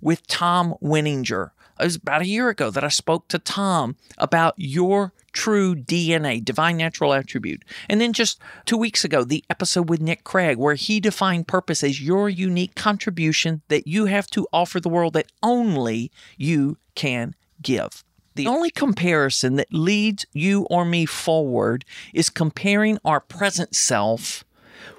with 0.00 0.26
Tom 0.26 0.74
Winninger 0.82 1.50
it 1.78 1.84
was 1.84 1.96
about 1.96 2.22
a 2.22 2.26
year 2.26 2.48
ago 2.48 2.70
that 2.70 2.84
I 2.84 2.88
spoke 2.88 3.28
to 3.28 3.38
Tom 3.38 3.96
about 4.18 4.54
your 4.56 5.12
true 5.32 5.74
DNA, 5.74 6.42
divine 6.44 6.76
natural 6.76 7.12
attribute. 7.12 7.64
And 7.88 8.00
then 8.00 8.12
just 8.12 8.40
two 8.64 8.76
weeks 8.76 9.04
ago, 9.04 9.24
the 9.24 9.44
episode 9.50 9.90
with 9.90 10.00
Nick 10.00 10.24
Craig, 10.24 10.56
where 10.56 10.76
he 10.76 11.00
defined 11.00 11.48
purpose 11.48 11.82
as 11.82 12.00
your 12.00 12.28
unique 12.28 12.74
contribution 12.76 13.62
that 13.68 13.86
you 13.86 14.06
have 14.06 14.28
to 14.28 14.46
offer 14.52 14.80
the 14.80 14.88
world 14.88 15.14
that 15.14 15.32
only 15.42 16.10
you 16.38 16.78
can 16.94 17.34
give. 17.60 18.04
The 18.36 18.46
only 18.46 18.70
comparison 18.70 19.56
that 19.56 19.72
leads 19.72 20.26
you 20.32 20.66
or 20.70 20.84
me 20.84 21.06
forward 21.06 21.84
is 22.12 22.30
comparing 22.30 22.98
our 23.04 23.20
present 23.20 23.76
self 23.76 24.44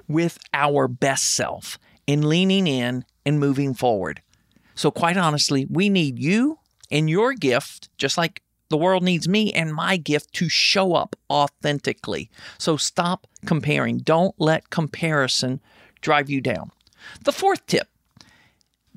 with 0.08 0.38
our 0.54 0.88
best 0.88 1.24
self 1.24 1.78
and 2.08 2.24
leaning 2.24 2.66
in 2.66 3.04
and 3.26 3.40
moving 3.40 3.74
forward. 3.74 4.22
So, 4.74 4.90
quite 4.90 5.16
honestly, 5.16 5.66
we 5.68 5.88
need 5.88 6.18
you 6.18 6.58
and 6.90 7.10
your 7.10 7.32
gift, 7.34 7.88
just 7.98 8.16
like 8.16 8.42
the 8.68 8.76
world 8.76 9.02
needs 9.02 9.28
me 9.28 9.52
and 9.52 9.72
my 9.72 9.96
gift 9.96 10.32
to 10.34 10.48
show 10.48 10.94
up 10.94 11.16
authentically. 11.30 12.30
So 12.58 12.76
stop 12.76 13.26
comparing. 13.44 13.98
Don't 13.98 14.34
let 14.38 14.70
comparison 14.70 15.60
drive 16.00 16.28
you 16.28 16.40
down. 16.40 16.70
The 17.24 17.32
fourth 17.32 17.66
tip 17.66 17.88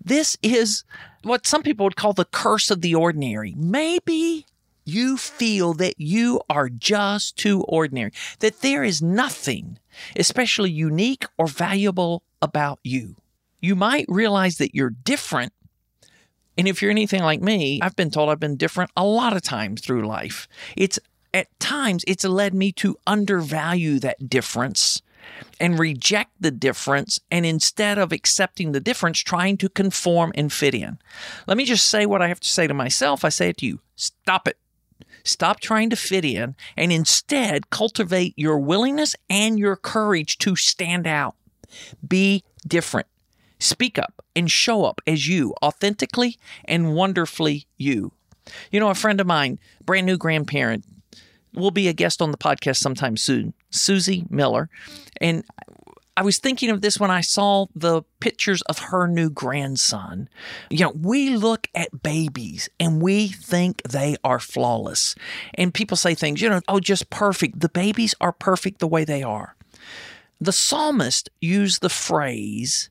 this 0.03 0.37
is 0.41 0.83
what 1.23 1.45
some 1.45 1.63
people 1.63 1.85
would 1.85 1.95
call 1.95 2.13
the 2.13 2.25
curse 2.25 2.71
of 2.71 2.81
the 2.81 2.95
ordinary. 2.95 3.53
Maybe 3.57 4.45
you 4.85 5.17
feel 5.17 5.73
that 5.75 5.95
you 5.97 6.41
are 6.49 6.69
just 6.69 7.37
too 7.37 7.63
ordinary, 7.63 8.11
that 8.39 8.61
there 8.61 8.83
is 8.83 9.01
nothing 9.01 9.77
especially 10.15 10.71
unique 10.71 11.25
or 11.37 11.47
valuable 11.47 12.23
about 12.41 12.79
you. 12.83 13.17
You 13.61 13.75
might 13.75 14.05
realize 14.07 14.57
that 14.57 14.73
you're 14.73 14.89
different 14.89 15.53
and 16.59 16.67
if 16.67 16.81
you're 16.81 16.91
anything 16.91 17.23
like 17.23 17.41
me, 17.41 17.79
I've 17.81 17.95
been 17.95 18.11
told 18.11 18.29
I've 18.29 18.39
been 18.39 18.57
different 18.57 18.91
a 18.97 19.05
lot 19.05 19.33
of 19.33 19.41
times 19.41 19.79
through 19.79 20.05
life. 20.05 20.45
It's 20.75 20.99
at 21.33 21.57
times 21.57 22.03
it's 22.05 22.25
led 22.25 22.53
me 22.53 22.73
to 22.73 22.97
undervalue 23.07 23.97
that 23.99 24.29
difference 24.29 25.01
and 25.57 25.79
reject 25.79 26.31
the 26.37 26.51
difference 26.51 27.17
and 27.31 27.45
instead 27.45 27.97
of 27.97 28.11
accepting 28.11 28.73
the 28.73 28.81
difference 28.81 29.19
trying 29.19 29.55
to 29.55 29.69
conform 29.69 30.33
and 30.35 30.51
fit 30.51 30.75
in. 30.75 30.97
Let 31.47 31.55
me 31.55 31.63
just 31.63 31.89
say 31.89 32.05
what 32.05 32.21
I 32.21 32.27
have 32.27 32.41
to 32.41 32.47
say 32.49 32.67
to 32.67 32.73
myself. 32.73 33.23
I 33.23 33.29
say 33.29 33.49
it 33.49 33.57
to 33.59 33.65
you. 33.65 33.79
Stop 33.95 34.45
it. 34.45 34.57
Stop 35.23 35.61
trying 35.61 35.89
to 35.91 35.95
fit 35.95 36.25
in 36.25 36.57
and 36.75 36.91
instead 36.91 37.69
cultivate 37.69 38.33
your 38.35 38.59
willingness 38.59 39.15
and 39.29 39.57
your 39.57 39.77
courage 39.77 40.37
to 40.39 40.57
stand 40.57 41.07
out. 41.07 41.35
Be 42.05 42.43
different. 42.67 43.07
Speak 43.59 43.97
up 43.99 44.23
and 44.35 44.49
show 44.49 44.85
up 44.85 45.01
as 45.05 45.27
you, 45.27 45.53
authentically 45.63 46.37
and 46.65 46.93
wonderfully 46.93 47.67
you. 47.77 48.13
You 48.71 48.79
know, 48.79 48.89
a 48.89 48.95
friend 48.95 49.19
of 49.19 49.27
mine, 49.27 49.59
brand 49.85 50.05
new 50.05 50.17
grandparent, 50.17 50.85
will 51.53 51.71
be 51.71 51.87
a 51.87 51.93
guest 51.93 52.21
on 52.21 52.31
the 52.31 52.37
podcast 52.37 52.77
sometime 52.77 53.17
soon, 53.17 53.53
Susie 53.69 54.25
Miller. 54.29 54.69
And 55.19 55.43
I 56.19 56.21
was 56.21 56.37
thinking 56.37 56.69
of 56.69 56.81
this 56.81 56.99
when 56.99 57.11
I 57.11 57.21
saw 57.21 57.67
the 57.73 58.03
pictures 58.19 58.61
of 58.63 58.79
her 58.79 59.07
new 59.07 59.29
grandson. 59.29 60.27
You 60.69 60.79
know, 60.85 60.91
we 60.91 61.35
look 61.37 61.67
at 61.73 62.03
babies 62.03 62.69
and 62.77 63.01
we 63.01 63.29
think 63.29 63.81
they 63.83 64.17
are 64.23 64.39
flawless. 64.39 65.15
And 65.55 65.73
people 65.73 65.95
say 65.95 66.15
things, 66.15 66.41
you 66.41 66.49
know, 66.49 66.59
oh, 66.67 66.81
just 66.81 67.09
perfect. 67.09 67.61
The 67.61 67.69
babies 67.69 68.15
are 68.19 68.33
perfect 68.33 68.79
the 68.79 68.87
way 68.87 69.05
they 69.05 69.23
are. 69.23 69.55
The 70.41 70.51
psalmist 70.51 71.29
used 71.39 71.81
the 71.81 71.89
phrase, 71.89 72.89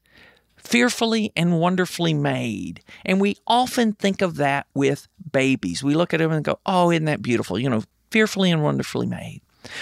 fearfully 0.68 1.32
and 1.34 1.58
wonderfully 1.58 2.12
made. 2.12 2.82
And 3.06 3.22
we 3.22 3.38
often 3.46 3.94
think 3.94 4.20
of 4.20 4.36
that 4.36 4.66
with 4.74 5.08
babies. 5.32 5.82
We 5.82 5.94
look 5.94 6.12
at 6.12 6.18
them 6.18 6.30
and 6.30 6.44
go, 6.44 6.60
oh, 6.66 6.90
isn't 6.90 7.06
that 7.06 7.22
beautiful? 7.22 7.58
You 7.58 7.70
know, 7.70 7.84
fearfully 8.10 8.50
and 8.50 8.62
wonderfully 8.62 9.06
made. 9.06 9.40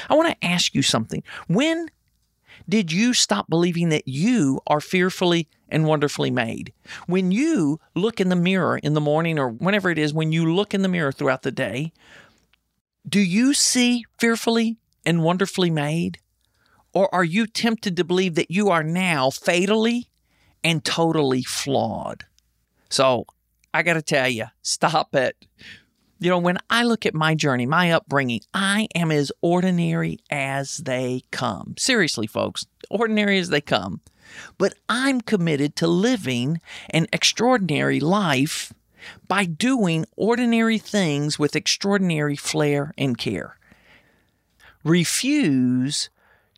I 0.09 0.14
want 0.14 0.28
to 0.28 0.47
ask 0.47 0.76
you 0.76 0.83
something. 0.83 1.25
When 1.49 1.88
did 2.69 2.93
you 2.93 3.14
stop 3.14 3.50
believing 3.50 3.88
that 3.88 4.07
you 4.07 4.61
are 4.69 4.81
fearfully 4.81 5.49
and 5.69 5.87
wonderfully 5.87 6.31
made? 6.31 6.73
When 7.09 7.33
you 7.33 7.81
look 7.97 8.21
in 8.21 8.28
the 8.28 8.37
mirror 8.37 8.78
in 8.78 8.95
the 8.95 9.00
morning 9.00 9.40
or 9.40 9.49
whenever 9.49 9.90
it 9.90 9.99
is, 9.99 10.14
when 10.14 10.31
you 10.31 10.55
look 10.55 10.73
in 10.73 10.83
the 10.83 10.88
mirror 10.88 11.11
throughout 11.11 11.43
the 11.43 11.50
day, 11.50 11.93
do 13.09 13.19
you 13.21 13.55
see 13.55 14.05
fearfully 14.21 14.76
and 15.05 15.25
wonderfully 15.25 15.71
made? 15.71 16.19
Or 16.95 17.12
are 17.12 17.25
you 17.25 17.49
tempted 17.49 17.97
to 17.97 18.05
believe 18.05 18.37
that 18.37 18.52
you 18.52 18.69
are 18.69 18.85
now 18.85 19.31
fatally 19.31 20.11
and 20.67 20.85
totally 20.85 21.45
flawed. 21.45 22.25
So 22.91 23.25
I 23.73 23.85
got 23.85 23.95
to 23.95 24.03
tell 24.03 24.29
you, 24.29 24.47
stop 24.63 25.15
it. 25.15 25.37
You 26.19 26.29
know, 26.29 26.39
when 26.39 26.59
I 26.69 26.83
look 26.83 27.07
at 27.07 27.15
my 27.15 27.37
journey, 27.37 27.67
my 27.67 27.93
upbringing, 27.93 28.41
I 28.53 28.89
am 28.93 29.13
as 29.13 29.31
ordinary 29.43 30.19
as 30.29 30.79
they 30.79 31.23
come. 31.31 31.77
Seriously, 31.79 32.27
folks, 32.27 32.67
ordinary 32.91 33.39
as 33.39 33.51
they 33.51 33.61
come. 33.61 34.01
But 34.59 34.75
I'm 34.89 35.21
committed 35.21 35.77
to 35.77 35.87
living 35.87 36.61
an 36.91 37.07
extraordinary 37.13 38.01
life 38.01 38.73
by 39.29 39.45
doing 39.45 40.05
ordinary 40.17 40.79
things 40.79 41.39
with 41.39 41.55
extraordinary 41.55 42.35
flair 42.35 42.93
and 42.99 43.17
care. 43.17 43.57
Refuse 44.83 46.11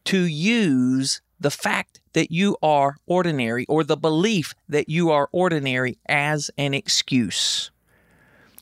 to 0.04 0.22
use 0.22 1.20
the 1.40 1.50
fact 1.50 2.00
that 2.12 2.30
you 2.30 2.56
are 2.62 2.96
ordinary 3.06 3.64
or 3.66 3.84
the 3.84 3.96
belief 3.96 4.54
that 4.68 4.88
you 4.88 5.10
are 5.10 5.28
ordinary 5.32 5.98
as 6.08 6.50
an 6.58 6.74
excuse. 6.74 7.70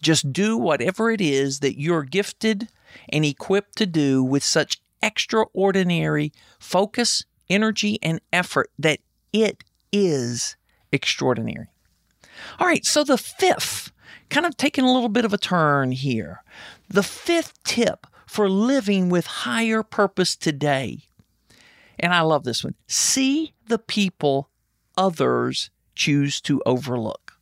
Just 0.03 0.33
do 0.33 0.57
whatever 0.57 1.11
it 1.11 1.21
is 1.21 1.61
that 1.61 1.81
you're 1.81 2.03
gifted 2.03 2.69
and 3.09 3.25
equipped 3.25 3.77
to 3.77 3.87
do 3.87 4.23
with 4.23 4.45
such 4.45 4.81
extraordinary 5.03 6.33
focus, 6.59 7.25
energy, 7.49 7.99
and 8.03 8.21
effort 8.33 8.71
that 8.79 9.01
it 9.33 9.65
is 9.93 10.57
extraordinary. 10.93 11.69
All 12.59 12.67
right, 12.67 12.85
so 12.85 13.05
the 13.05 13.19
fifth, 13.19 13.93
kind 14.29 14.47
of 14.47 14.57
taking 14.57 14.85
a 14.85 14.93
little 14.93 15.09
bit 15.09 15.25
of 15.25 15.33
a 15.33 15.39
turn 15.39 15.93
here, 15.93 16.43
the 16.89 17.03
fifth 17.03 17.63
tip 17.65 18.07
for 18.27 18.49
living 18.49 19.09
with 19.09 19.27
higher 19.27 19.83
purpose 19.83 20.37
today. 20.37 21.05
And 21.99 22.13
I 22.13 22.21
love 22.21 22.45
this 22.45 22.65
one 22.65 22.75
see 22.87 23.55
the 23.67 23.79
people 23.79 24.51
others 24.97 25.71
choose 25.95 26.41
to 26.43 26.63
overlook. 26.67 27.39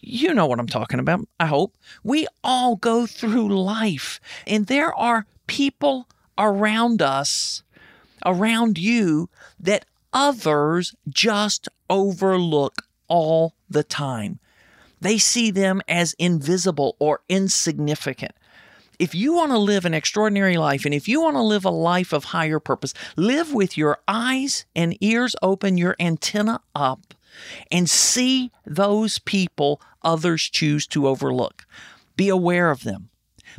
You 0.00 0.32
know 0.32 0.46
what 0.46 0.58
I'm 0.58 0.66
talking 0.66 0.98
about, 0.98 1.28
I 1.38 1.46
hope. 1.46 1.76
We 2.02 2.26
all 2.42 2.76
go 2.76 3.06
through 3.06 3.48
life, 3.48 4.18
and 4.46 4.66
there 4.66 4.94
are 4.94 5.26
people 5.46 6.08
around 6.38 7.02
us, 7.02 7.62
around 8.24 8.78
you, 8.78 9.28
that 9.58 9.84
others 10.12 10.94
just 11.08 11.68
overlook 11.90 12.86
all 13.08 13.54
the 13.68 13.84
time. 13.84 14.38
They 15.00 15.18
see 15.18 15.50
them 15.50 15.82
as 15.88 16.14
invisible 16.14 16.96
or 16.98 17.20
insignificant. 17.28 18.32
If 19.00 19.14
you 19.14 19.32
want 19.32 19.50
to 19.52 19.58
live 19.58 19.86
an 19.86 19.94
extraordinary 19.94 20.58
life 20.58 20.84
and 20.84 20.92
if 20.92 21.08
you 21.08 21.22
want 21.22 21.36
to 21.36 21.42
live 21.42 21.64
a 21.64 21.70
life 21.70 22.12
of 22.12 22.24
higher 22.24 22.60
purpose, 22.60 22.92
live 23.16 23.54
with 23.54 23.78
your 23.78 23.98
eyes 24.06 24.66
and 24.76 24.94
ears 25.00 25.34
open, 25.40 25.78
your 25.78 25.96
antenna 25.98 26.60
up, 26.74 27.14
and 27.72 27.88
see 27.88 28.50
those 28.66 29.18
people 29.18 29.80
others 30.02 30.42
choose 30.42 30.86
to 30.88 31.08
overlook. 31.08 31.64
Be 32.14 32.28
aware 32.28 32.70
of 32.70 32.84
them. 32.84 33.08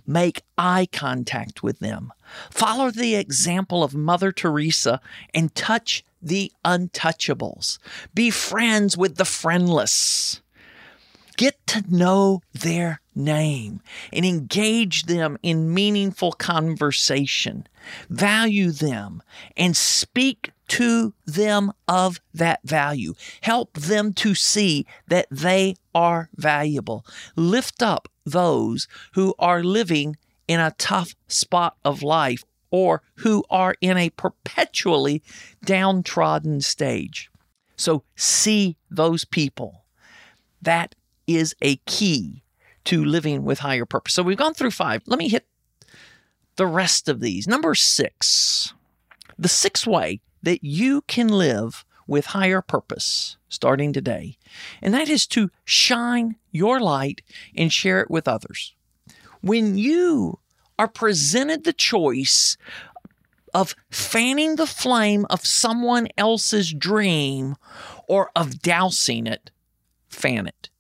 Make 0.05 0.43
eye 0.59 0.87
contact 0.91 1.63
with 1.63 1.79
them. 1.79 2.13
Follow 2.51 2.91
the 2.91 3.15
example 3.15 3.83
of 3.83 3.95
Mother 3.95 4.31
Teresa 4.31 5.01
and 5.33 5.55
touch 5.55 6.05
the 6.21 6.51
untouchables. 6.63 7.79
Be 8.13 8.29
friends 8.29 8.95
with 8.95 9.15
the 9.15 9.25
friendless. 9.25 10.39
Get 11.35 11.65
to 11.65 11.83
know 11.89 12.43
their 12.53 13.00
name 13.15 13.81
and 14.11 14.25
engage 14.25 15.03
them 15.03 15.37
in 15.43 15.73
meaningful 15.73 16.31
conversation. 16.31 17.67
Value 18.09 18.71
them 18.71 19.21
and 19.57 19.75
speak 19.75 20.51
to 20.67 21.13
them 21.25 21.73
of 21.87 22.21
that 22.33 22.61
value. 22.63 23.13
Help 23.41 23.73
them 23.73 24.13
to 24.13 24.33
see 24.33 24.85
that 25.07 25.27
they 25.29 25.75
are 25.93 26.29
valuable. 26.35 27.05
Lift 27.35 27.83
up 27.83 28.07
those 28.25 28.87
who 29.13 29.35
are 29.37 29.63
living 29.63 30.15
in 30.47 30.59
a 30.59 30.73
tough 30.77 31.15
spot 31.27 31.75
of 31.83 32.01
life 32.01 32.43
or 32.69 33.01
who 33.15 33.43
are 33.49 33.75
in 33.81 33.97
a 33.97 34.09
perpetually 34.11 35.21
downtrodden 35.65 36.61
stage. 36.61 37.29
So 37.75 38.03
see 38.15 38.77
those 38.89 39.25
people. 39.25 39.83
That 40.61 40.95
is 41.27 41.55
a 41.61 41.77
key 41.85 42.40
to 42.85 43.03
living 43.03 43.43
with 43.43 43.59
higher 43.59 43.85
purpose. 43.85 44.13
So 44.13 44.23
we've 44.23 44.37
gone 44.37 44.53
through 44.53 44.71
five. 44.71 45.01
Let 45.05 45.19
me 45.19 45.29
hit 45.29 45.45
the 46.55 46.67
rest 46.67 47.07
of 47.07 47.19
these. 47.19 47.47
Number 47.47 47.75
six, 47.75 48.73
the 49.37 49.47
sixth 49.47 49.87
way 49.87 50.21
that 50.43 50.63
you 50.63 51.01
can 51.03 51.27
live 51.27 51.85
with 52.07 52.27
higher 52.27 52.61
purpose 52.61 53.37
starting 53.47 53.93
today, 53.93 54.37
and 54.81 54.93
that 54.93 55.09
is 55.09 55.27
to 55.27 55.49
shine 55.63 56.35
your 56.51 56.79
light 56.79 57.21
and 57.55 57.71
share 57.71 58.01
it 58.01 58.09
with 58.09 58.27
others. 58.27 58.73
When 59.41 59.77
you 59.77 60.39
are 60.77 60.87
presented 60.87 61.63
the 61.63 61.73
choice 61.73 62.57
of 63.53 63.75
fanning 63.89 64.55
the 64.55 64.67
flame 64.67 65.25
of 65.29 65.45
someone 65.45 66.07
else's 66.17 66.73
dream 66.73 67.55
or 68.07 68.31
of 68.35 68.61
dousing 68.61 69.27
it, 69.27 69.51
fan 70.09 70.47
it. 70.47 70.70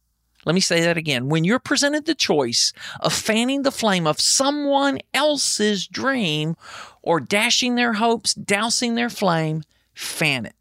Let 0.45 0.55
me 0.55 0.61
say 0.61 0.81
that 0.81 0.97
again. 0.97 1.29
When 1.29 1.43
you're 1.43 1.59
presented 1.59 2.05
the 2.05 2.15
choice 2.15 2.73
of 2.99 3.13
fanning 3.13 3.61
the 3.61 3.71
flame 3.71 4.07
of 4.07 4.19
someone 4.19 4.99
else's 5.13 5.87
dream 5.87 6.55
or 7.01 7.19
dashing 7.19 7.75
their 7.75 7.93
hopes, 7.93 8.33
dousing 8.33 8.95
their 8.95 9.09
flame, 9.09 9.63
fan 9.93 10.45
it. 10.45 10.55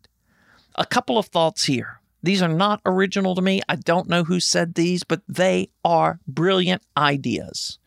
A 0.75 0.85
couple 0.85 1.19
of 1.19 1.27
thoughts 1.27 1.65
here. 1.65 2.01
These 2.23 2.43
are 2.43 2.49
not 2.49 2.83
original 2.85 3.35
to 3.35 3.43
me. 3.43 3.63
I 3.69 3.77
don't 3.77 4.09
know 4.09 4.25
who 4.25 4.41
said 4.41 4.75
these, 4.75 5.05
but 5.05 5.23
they 5.27 5.71
are 5.85 6.21
brilliant 6.29 6.83
ideas. 6.97 7.79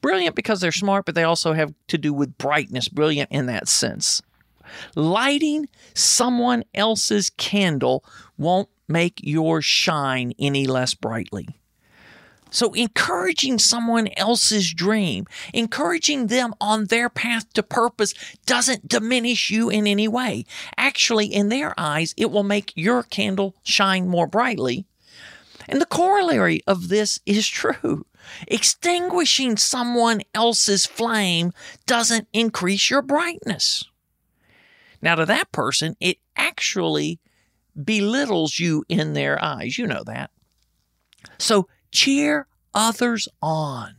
Brilliant 0.00 0.34
because 0.34 0.60
they're 0.60 0.72
smart, 0.72 1.06
but 1.06 1.14
they 1.14 1.22
also 1.22 1.52
have 1.52 1.72
to 1.88 1.98
do 1.98 2.12
with 2.12 2.38
brightness, 2.38 2.88
brilliant 2.88 3.30
in 3.30 3.46
that 3.46 3.68
sense. 3.68 4.22
Lighting 4.96 5.68
someone 5.94 6.64
else's 6.74 7.30
candle 7.30 8.04
won't 8.38 8.68
make 8.90 9.20
yours 9.22 9.64
shine 9.64 10.32
any 10.38 10.66
less 10.66 10.94
brightly. 10.94 11.48
So, 12.50 12.72
encouraging 12.72 13.60
someone 13.60 14.08
else's 14.16 14.74
dream, 14.74 15.26
encouraging 15.54 16.26
them 16.26 16.52
on 16.60 16.86
their 16.86 17.08
path 17.08 17.52
to 17.52 17.62
purpose 17.62 18.12
doesn't 18.44 18.88
diminish 18.88 19.50
you 19.50 19.70
in 19.70 19.86
any 19.86 20.08
way. 20.08 20.44
Actually, 20.76 21.26
in 21.26 21.48
their 21.48 21.72
eyes, 21.78 22.12
it 22.16 22.30
will 22.30 22.42
make 22.42 22.72
your 22.74 23.04
candle 23.04 23.54
shine 23.62 24.08
more 24.08 24.26
brightly. 24.26 24.84
And 25.68 25.80
the 25.80 25.86
corollary 25.86 26.62
of 26.66 26.88
this 26.88 27.20
is 27.24 27.46
true. 27.48 28.04
Extinguishing 28.48 29.56
someone 29.56 30.22
else's 30.34 30.86
flame 30.86 31.52
doesn't 31.86 32.28
increase 32.32 32.90
your 32.90 33.02
brightness. 33.02 33.84
Now, 35.00 35.14
to 35.14 35.24
that 35.26 35.52
person, 35.52 35.96
it 36.00 36.18
actually 36.36 37.20
belittles 37.82 38.58
you 38.58 38.84
in 38.88 39.12
their 39.12 39.42
eyes. 39.42 39.78
You 39.78 39.86
know 39.86 40.02
that. 40.04 40.30
So 41.38 41.68
cheer 41.90 42.46
others 42.74 43.28
on. 43.42 43.96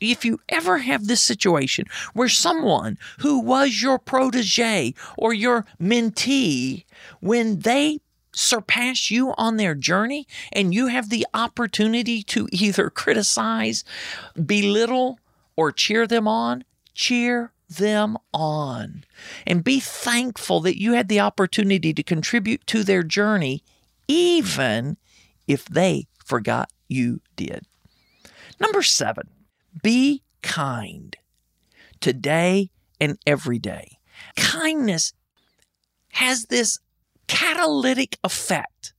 If 0.00 0.24
you 0.24 0.40
ever 0.48 0.78
have 0.78 1.06
this 1.06 1.20
situation 1.20 1.84
where 2.14 2.28
someone 2.28 2.96
who 3.18 3.40
was 3.40 3.82
your 3.82 3.98
protege 3.98 4.94
or 5.18 5.34
your 5.34 5.66
mentee, 5.78 6.84
when 7.20 7.60
they 7.60 7.98
surpass 8.32 9.10
you 9.10 9.34
on 9.36 9.56
their 9.56 9.74
journey 9.74 10.26
and 10.52 10.72
you 10.72 10.86
have 10.86 11.10
the 11.10 11.26
opportunity 11.34 12.22
to 12.22 12.48
either 12.50 12.88
criticize, 13.02 13.84
belittle, 14.46 15.18
or 15.56 15.70
cheer 15.70 16.06
them 16.06 16.26
on, 16.26 16.64
cheer 16.94 17.52
them 17.70 18.16
on 18.34 19.04
and 19.46 19.64
be 19.64 19.80
thankful 19.80 20.60
that 20.60 20.80
you 20.80 20.92
had 20.92 21.08
the 21.08 21.20
opportunity 21.20 21.94
to 21.94 22.02
contribute 22.02 22.66
to 22.66 22.82
their 22.84 23.02
journey, 23.02 23.62
even 24.08 24.96
if 25.46 25.64
they 25.66 26.06
forgot 26.24 26.70
you 26.88 27.20
did. 27.36 27.66
Number 28.60 28.82
seven, 28.82 29.28
be 29.82 30.22
kind 30.42 31.16
today 32.00 32.70
and 33.00 33.18
every 33.26 33.58
day. 33.58 33.98
Kindness 34.36 35.12
has 36.12 36.46
this 36.46 36.78
catalytic 37.28 38.18
effect. 38.24 38.92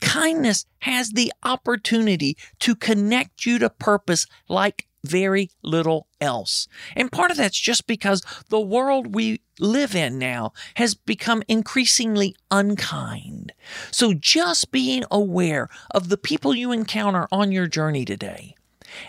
Kindness 0.00 0.66
has 0.80 1.10
the 1.10 1.32
opportunity 1.42 2.36
to 2.60 2.74
connect 2.74 3.46
you 3.46 3.58
to 3.58 3.70
purpose 3.70 4.26
like 4.48 4.86
very 5.04 5.50
little 5.62 6.06
else. 6.20 6.68
And 6.96 7.10
part 7.10 7.30
of 7.30 7.36
that's 7.36 7.58
just 7.58 7.86
because 7.86 8.22
the 8.48 8.60
world 8.60 9.14
we 9.14 9.40
live 9.58 9.94
in 9.94 10.18
now 10.18 10.52
has 10.76 10.94
become 10.94 11.42
increasingly 11.48 12.34
unkind. 12.50 13.52
So 13.90 14.14
just 14.14 14.70
being 14.72 15.04
aware 15.10 15.68
of 15.90 16.08
the 16.08 16.16
people 16.16 16.54
you 16.54 16.72
encounter 16.72 17.28
on 17.32 17.52
your 17.52 17.66
journey 17.66 18.04
today 18.04 18.54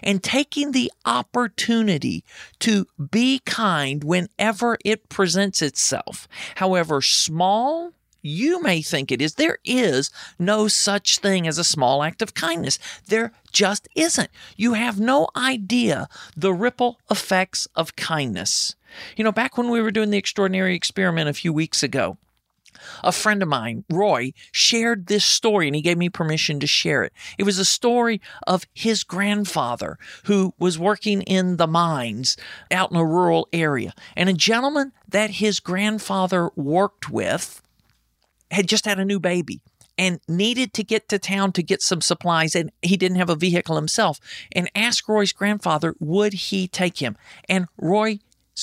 and 0.01 0.23
taking 0.23 0.71
the 0.71 0.91
opportunity 1.05 2.23
to 2.59 2.87
be 3.11 3.39
kind 3.45 4.03
whenever 4.03 4.77
it 4.85 5.09
presents 5.09 5.61
itself, 5.61 6.27
however 6.55 7.01
small 7.01 7.91
you 8.23 8.61
may 8.61 8.81
think 8.81 9.11
it 9.11 9.21
is. 9.21 9.35
There 9.35 9.59
is 9.63 10.09
no 10.39 10.67
such 10.67 11.19
thing 11.19 11.47
as 11.47 11.59
a 11.59 11.63
small 11.63 12.01
act 12.01 12.21
of 12.23 12.33
kindness. 12.33 12.79
There 13.07 13.33
just 13.51 13.87
isn't. 13.95 14.31
You 14.57 14.73
have 14.73 14.99
no 14.99 15.27
idea 15.35 16.07
the 16.35 16.53
ripple 16.53 16.99
effects 17.11 17.67
of 17.75 17.95
kindness. 17.95 18.75
You 19.15 19.23
know, 19.23 19.31
back 19.31 19.57
when 19.57 19.69
we 19.69 19.81
were 19.81 19.91
doing 19.91 20.09
the 20.09 20.17
extraordinary 20.17 20.73
experiment 20.75 21.29
a 21.29 21.33
few 21.33 21.53
weeks 21.53 21.83
ago, 21.83 22.17
A 23.03 23.11
friend 23.11 23.41
of 23.41 23.49
mine, 23.49 23.83
Roy, 23.89 24.33
shared 24.51 25.07
this 25.07 25.25
story 25.25 25.67
and 25.67 25.75
he 25.75 25.81
gave 25.81 25.97
me 25.97 26.09
permission 26.09 26.59
to 26.59 26.67
share 26.67 27.03
it. 27.03 27.13
It 27.37 27.43
was 27.43 27.59
a 27.59 27.65
story 27.65 28.21
of 28.47 28.65
his 28.73 29.03
grandfather 29.03 29.97
who 30.25 30.53
was 30.57 30.79
working 30.79 31.21
in 31.23 31.57
the 31.57 31.67
mines 31.67 32.37
out 32.71 32.91
in 32.91 32.97
a 32.97 33.05
rural 33.05 33.47
area. 33.53 33.93
And 34.15 34.29
a 34.29 34.33
gentleman 34.33 34.91
that 35.07 35.31
his 35.31 35.59
grandfather 35.59 36.49
worked 36.55 37.09
with 37.09 37.61
had 38.53 38.67
just 38.67 38.85
had 38.85 38.99
a 38.99 39.05
new 39.05 39.19
baby 39.19 39.61
and 39.97 40.19
needed 40.27 40.73
to 40.73 40.83
get 40.83 41.07
to 41.09 41.19
town 41.19 41.51
to 41.51 41.63
get 41.63 41.81
some 41.81 42.01
supplies 42.01 42.55
and 42.55 42.71
he 42.81 42.97
didn't 42.97 43.17
have 43.17 43.29
a 43.29 43.35
vehicle 43.35 43.75
himself 43.75 44.19
and 44.51 44.69
asked 44.73 45.07
Roy's 45.07 45.33
grandfather 45.33 45.95
would 45.99 46.33
he 46.33 46.67
take 46.67 46.99
him 46.99 47.15
and 47.47 47.67
Roy's 47.77 48.19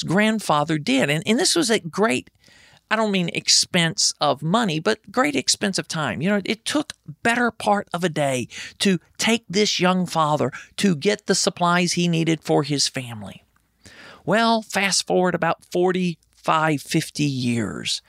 grandfather 0.07 0.79
did 0.79 1.11
and, 1.11 1.22
and 1.26 1.38
this 1.38 1.55
was 1.55 1.70
a 1.70 1.81
great 1.81 2.31
I 2.92 2.96
don't 2.96 3.12
mean 3.12 3.29
expense 3.29 4.12
of 4.20 4.42
money, 4.42 4.81
but 4.81 5.12
great 5.12 5.37
expense 5.37 5.79
of 5.79 5.87
time. 5.87 6.20
You 6.20 6.31
know, 6.31 6.40
it 6.44 6.64
took 6.64 6.94
better 7.22 7.53
part 7.53 7.88
of 7.92 8.03
a 8.03 8.09
day 8.09 8.48
to 8.81 8.98
take 9.16 9.44
this 9.48 9.79
young 9.79 10.07
father 10.07 10.50
to 10.79 10.96
get 10.96 11.26
the 11.26 11.37
supplies 11.37 11.92
he 11.92 12.09
needed 12.09 12.42
for 12.42 12.64
his 12.64 12.88
family. 12.88 13.44
Well, 14.26 14.61
fast 14.62 15.07
forward 15.07 15.37
about 15.37 15.64
45, 15.70 16.83
50 16.83 17.22
years. 17.22 18.03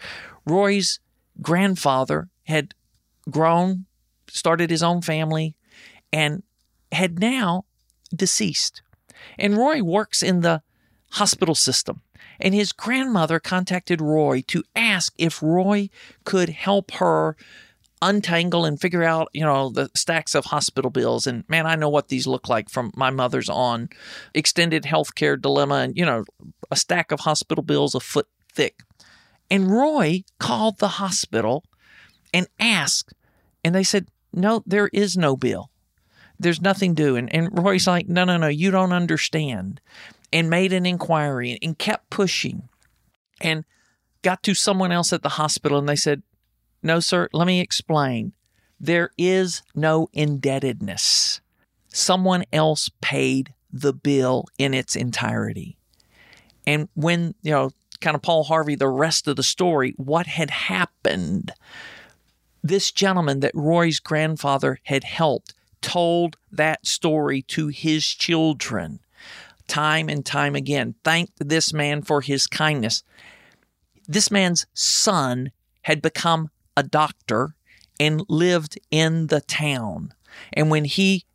Roy's 0.48 1.00
grandfather 1.42 2.30
had 2.44 2.74
grown, 3.30 3.86
started 4.28 4.70
his 4.70 4.84
own 4.84 5.02
family, 5.02 5.56
and 6.12 6.44
had 6.92 7.20
now 7.20 7.66
deceased. 8.14 8.82
And 9.38 9.58
Roy 9.58 9.82
works 9.82 10.24
in 10.24 10.42
the 10.42 10.62
hospital 11.12 11.56
system 11.56 12.02
and 12.42 12.54
his 12.54 12.72
grandmother 12.72 13.40
contacted 13.40 14.02
Roy 14.02 14.42
to 14.48 14.64
ask 14.76 15.14
if 15.18 15.42
Roy 15.42 15.90
could 16.26 16.50
help 16.50 16.92
her 16.94 17.38
untangle 18.02 18.66
and 18.66 18.82
figure 18.82 19.04
out, 19.04 19.30
you 19.32 19.46
know, 19.46 19.70
the 19.70 19.92
stacks 19.96 20.34
of 20.34 20.46
hospital 20.46 20.90
bills. 20.90 21.28
And 21.28 21.48
man, 21.48 21.68
I 21.68 21.76
know 21.76 21.90
what 21.90 22.08
these 22.08 22.26
look 22.26 22.50
like 22.50 22.70
from 22.70 22.92
my 22.96 23.12
mother's 23.12 23.48
on 23.48 23.90
extended 24.34 24.84
healthcare 24.84 25.40
dilemma 25.40 25.76
and, 25.76 25.96
you 25.96 26.06
know, 26.06 26.26
a 26.72 26.76
stack 26.76 27.12
of 27.12 27.20
hospital 27.20 27.64
bills 27.64 27.94
a 27.94 28.00
foot 28.00 28.28
thick. 28.52 28.80
And 29.52 29.70
Roy 29.70 30.24
called 30.40 30.80
the 30.80 30.88
hospital 30.88 31.66
and 32.34 32.48
asked, 32.58 33.14
and 33.64 33.76
they 33.76 33.84
said, 33.84 34.08
no, 34.34 34.64
there 34.66 34.90
is 34.94 35.18
no 35.18 35.36
bill. 35.36 35.70
There's 36.40 36.62
nothing 36.62 36.94
due. 36.94 37.18
And, 37.18 37.32
and 37.36 37.50
Roy's 37.62 37.86
like, 37.86 38.08
no, 38.08 38.24
no, 38.24 38.38
no, 38.38 38.48
you 38.48 38.72
don't 38.72 38.94
understand 38.94 39.82
and 40.32 40.50
made 40.50 40.72
an 40.72 40.86
inquiry 40.86 41.60
and 41.62 41.78
kept 41.78 42.10
pushing 42.10 42.70
and 43.42 43.66
got 44.22 44.42
to 44.44 44.54
someone 44.54 44.92
else 44.92 45.12
at 45.12 45.22
the 45.22 45.30
hospital 45.30 45.78
and 45.78 45.90
they 45.90 45.96
said, 45.96 46.24
No, 46.82 47.00
sir, 47.00 47.28
let 47.34 47.46
me 47.46 47.60
explain. 47.60 48.32
There 48.80 49.12
is 49.18 49.62
no 49.76 50.08
indebtedness. 50.14 51.42
Someone 51.90 52.46
else 52.54 52.90
paid 53.02 53.54
the 53.72 53.94
bill 53.94 54.46
in 54.58 54.74
its 54.74 54.96
entirety. 54.96 55.78
And 56.66 56.88
when, 56.96 57.36
you 57.42 57.52
know, 57.52 57.72
kind 58.02 58.16
of 58.16 58.22
Paul 58.22 58.44
Harvey, 58.44 58.76
the 58.76 58.88
rest 58.88 59.28
of 59.28 59.36
the 59.36 59.44
story, 59.44 59.94
what 59.98 60.28
had 60.28 60.50
happened, 60.50 61.52
this 62.64 62.92
gentleman 62.92 63.40
that 63.40 63.56
Roy's 63.56 64.00
grandfather 64.00 64.80
had 64.84 65.04
helped 65.04 65.54
told 65.82 66.38
that 66.52 66.86
story 66.86 67.42
to 67.44 67.68
his 67.68 68.06
children 68.06 69.00
time 69.68 70.10
and 70.10 70.26
time 70.26 70.56
again, 70.56 70.96
thanked 71.04 71.34
this 71.38 71.72
man 71.72 72.02
for 72.02 72.22
his 72.22 72.46
kindness. 72.46 73.04
This 74.08 74.30
man's 74.30 74.66
son 74.74 75.52
had 75.84 76.02
become 76.02 76.50
a 76.76 76.84
doctor 76.84 77.56
and 78.00 78.22
lived 78.28 78.78
in 78.92 79.28
the 79.28 79.42
town. 79.42 80.14
And 80.52 80.70
when 80.70 80.86
he 80.86 81.26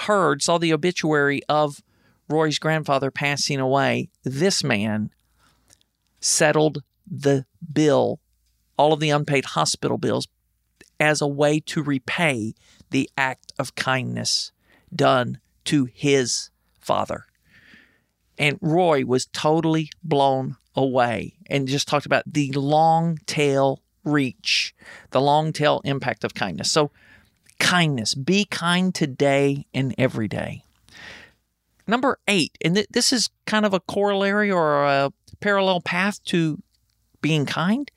heard, 0.00 0.42
saw 0.42 0.58
the 0.58 0.74
obituary 0.74 1.40
of 1.48 1.82
Roy's 2.28 2.58
grandfather 2.58 3.10
passing 3.10 3.60
away, 3.60 4.10
this 4.24 4.62
man 4.62 5.10
settled 6.26 6.82
the 7.08 7.46
bill, 7.72 8.20
all 8.76 8.92
of 8.92 9.00
the 9.00 9.10
unpaid 9.10 9.44
hospital 9.44 9.96
bills, 9.96 10.26
as 10.98 11.20
a 11.20 11.26
way 11.26 11.60
to 11.60 11.82
repay 11.82 12.54
the 12.90 13.08
act 13.16 13.52
of 13.58 13.74
kindness 13.74 14.50
done 14.94 15.38
to 15.64 15.84
his 15.84 16.50
father. 16.80 17.24
And 18.38 18.58
Roy 18.60 19.04
was 19.04 19.26
totally 19.26 19.90
blown 20.02 20.56
away 20.74 21.34
and 21.46 21.68
just 21.68 21.88
talked 21.88 22.06
about 22.06 22.24
the 22.26 22.50
long 22.52 23.18
tail 23.26 23.82
reach, 24.04 24.74
the 25.10 25.20
long 25.20 25.52
tail 25.52 25.80
impact 25.84 26.24
of 26.24 26.34
kindness. 26.34 26.70
So, 26.70 26.90
kindness, 27.58 28.14
be 28.14 28.44
kind 28.44 28.94
today 28.94 29.66
and 29.72 29.94
every 29.96 30.28
day. 30.28 30.64
Number 31.86 32.18
eight, 32.26 32.58
and 32.62 32.74
th- 32.74 32.88
this 32.90 33.12
is 33.12 33.30
kind 33.46 33.64
of 33.64 33.72
a 33.72 33.80
corollary 33.80 34.50
or 34.50 34.84
a 34.84 35.12
parallel 35.40 35.80
path 35.80 36.22
to 36.24 36.62
being 37.20 37.46
kind, 37.46 37.90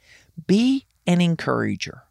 be 0.47 0.85
an 1.05 1.21
encourager. 1.21 2.03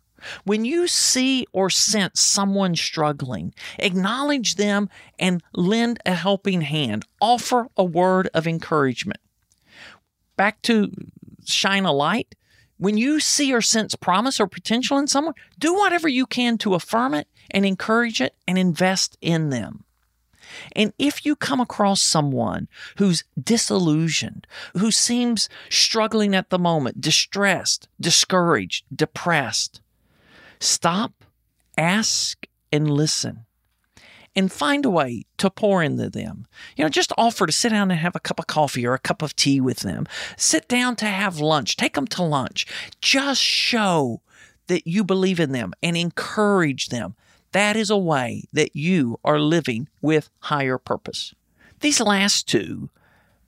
When 0.44 0.64
you 0.64 0.88
see 0.88 1.46
or 1.52 1.70
sense 1.70 2.20
someone 2.20 2.74
struggling, 2.74 3.54
acknowledge 3.78 4.56
them 4.56 4.88
and 5.18 5.42
lend 5.54 6.00
a 6.04 6.14
helping 6.14 6.62
hand. 6.62 7.04
Offer 7.20 7.68
a 7.76 7.84
word 7.84 8.28
of 8.34 8.46
encouragement. 8.46 9.20
Back 10.36 10.60
to 10.62 10.90
shine 11.44 11.84
a 11.84 11.92
light. 11.92 12.34
When 12.78 12.96
you 12.96 13.18
see 13.18 13.52
or 13.52 13.60
sense 13.60 13.94
promise 13.96 14.38
or 14.38 14.46
potential 14.46 14.98
in 14.98 15.08
someone, 15.08 15.34
do 15.58 15.74
whatever 15.74 16.08
you 16.08 16.26
can 16.26 16.58
to 16.58 16.74
affirm 16.74 17.14
it 17.14 17.26
and 17.50 17.66
encourage 17.66 18.20
it 18.20 18.34
and 18.46 18.56
invest 18.56 19.16
in 19.20 19.50
them. 19.50 19.84
And 20.72 20.92
if 20.98 21.24
you 21.24 21.36
come 21.36 21.60
across 21.60 22.02
someone 22.02 22.68
who's 22.98 23.24
disillusioned, 23.42 24.46
who 24.74 24.90
seems 24.90 25.48
struggling 25.68 26.34
at 26.34 26.50
the 26.50 26.58
moment, 26.58 27.00
distressed, 27.00 27.88
discouraged, 28.00 28.84
depressed, 28.94 29.80
Stop, 30.60 31.24
ask, 31.76 32.46
and 32.72 32.90
listen. 32.90 33.44
And 34.36 34.52
find 34.52 34.84
a 34.84 34.90
way 34.90 35.24
to 35.38 35.50
pour 35.50 35.82
into 35.82 36.08
them. 36.08 36.46
You 36.76 36.84
know, 36.84 36.88
just 36.88 37.12
offer 37.18 37.46
to 37.46 37.52
sit 37.52 37.70
down 37.70 37.90
and 37.90 37.98
have 37.98 38.14
a 38.14 38.20
cup 38.20 38.38
of 38.38 38.46
coffee 38.46 38.86
or 38.86 38.94
a 38.94 38.98
cup 38.98 39.22
of 39.22 39.34
tea 39.34 39.60
with 39.60 39.80
them. 39.80 40.06
Sit 40.36 40.68
down 40.68 40.94
to 40.96 41.06
have 41.06 41.40
lunch. 41.40 41.76
Take 41.76 41.94
them 41.94 42.06
to 42.08 42.22
lunch. 42.22 42.66
Just 43.00 43.42
show 43.42 44.20
that 44.68 44.86
you 44.86 45.02
believe 45.02 45.40
in 45.40 45.52
them 45.52 45.72
and 45.82 45.96
encourage 45.96 46.88
them. 46.88 47.16
That 47.52 47.76
is 47.76 47.90
a 47.90 47.98
way 47.98 48.44
that 48.52 48.76
you 48.76 49.18
are 49.24 49.40
living 49.40 49.88
with 50.00 50.30
higher 50.40 50.78
purpose. 50.78 51.34
These 51.80 52.00
last 52.00 52.48
two 52.48 52.90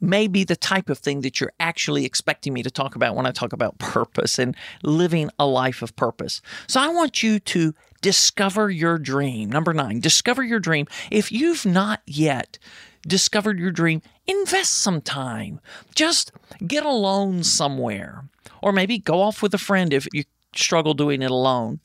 may 0.00 0.26
be 0.26 0.44
the 0.44 0.56
type 0.56 0.88
of 0.88 0.98
thing 0.98 1.20
that 1.20 1.40
you're 1.40 1.52
actually 1.60 2.06
expecting 2.06 2.54
me 2.54 2.62
to 2.62 2.70
talk 2.70 2.96
about 2.96 3.14
when 3.14 3.26
I 3.26 3.32
talk 3.32 3.52
about 3.52 3.78
purpose 3.78 4.38
and 4.38 4.56
living 4.82 5.30
a 5.38 5.46
life 5.46 5.82
of 5.82 5.94
purpose. 5.96 6.40
So 6.66 6.80
I 6.80 6.88
want 6.88 7.22
you 7.22 7.38
to 7.40 7.74
discover 8.00 8.70
your 8.70 8.98
dream. 8.98 9.50
Number 9.50 9.74
nine, 9.74 10.00
discover 10.00 10.42
your 10.42 10.60
dream. 10.60 10.86
If 11.10 11.30
you've 11.30 11.66
not 11.66 12.00
yet 12.06 12.58
discovered 13.06 13.58
your 13.58 13.70
dream, 13.70 14.02
invest 14.26 14.74
some 14.74 15.00
time. 15.00 15.60
Just 15.94 16.32
get 16.66 16.84
alone 16.84 17.42
somewhere, 17.42 18.24
or 18.62 18.72
maybe 18.72 18.98
go 18.98 19.20
off 19.20 19.42
with 19.42 19.54
a 19.54 19.58
friend 19.58 19.92
if 19.92 20.06
you 20.12 20.24
struggle 20.54 20.94
doing 20.94 21.22
it 21.22 21.30
alone. 21.30 21.80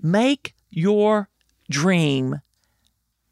Make 0.00 0.54
your 0.70 1.28
dream 1.70 2.40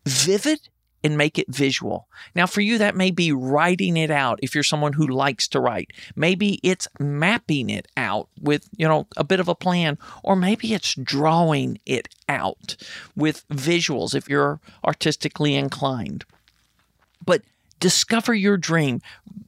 vivid 0.07 0.69
and 1.05 1.19
make 1.19 1.39
it 1.39 1.49
visual. 1.49 2.09
Now, 2.35 2.47
for 2.47 2.63
you, 2.63 2.79
that 2.79 2.97
may 2.97 3.11
be 3.11 3.31
writing 3.31 3.97
it 3.97 4.11
out 4.11 4.39
if 4.43 4.55
you're 4.55 4.65
someone 4.65 4.95
who 4.95 5.07
likes 5.07 5.47
to 5.49 5.61
write. 5.61 5.91
Maybe 6.17 6.59
it's 6.63 6.89
mapping 6.99 7.69
it 7.69 7.87
out 7.97 8.29
with, 8.41 8.69
you 8.77 8.89
know, 8.89 9.07
a 9.17 9.23
bit 9.23 9.39
of 9.39 9.47
a 9.47 9.55
plan, 9.55 9.99
or 10.23 10.35
maybe 10.35 10.73
it's 10.73 10.95
drawing 10.95 11.79
it 11.85 12.09
out 12.27 12.77
with 13.15 13.47
visuals 13.49 14.15
if 14.15 14.31
you're 14.31 14.61
artistically 14.83 15.55
inclined. 15.55 16.25
But 17.25 17.43
discover 17.81 18.33
your 18.33 18.57
dream. 18.57 19.03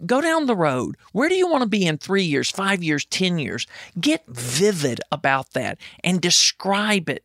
Go 0.04 0.20
down 0.20 0.44
the 0.44 0.54
road. 0.54 0.98
Where 1.12 1.30
do 1.30 1.36
you 1.36 1.48
want 1.48 1.62
to 1.62 1.68
be 1.68 1.86
in 1.86 1.96
three 1.96 2.24
years, 2.24 2.50
five 2.50 2.82
years, 2.82 3.06
10 3.06 3.38
years? 3.38 3.66
Get 3.98 4.24
vivid 4.26 5.00
about 5.10 5.54
that 5.54 5.78
and 6.04 6.20
describe 6.20 7.08
it 7.08 7.24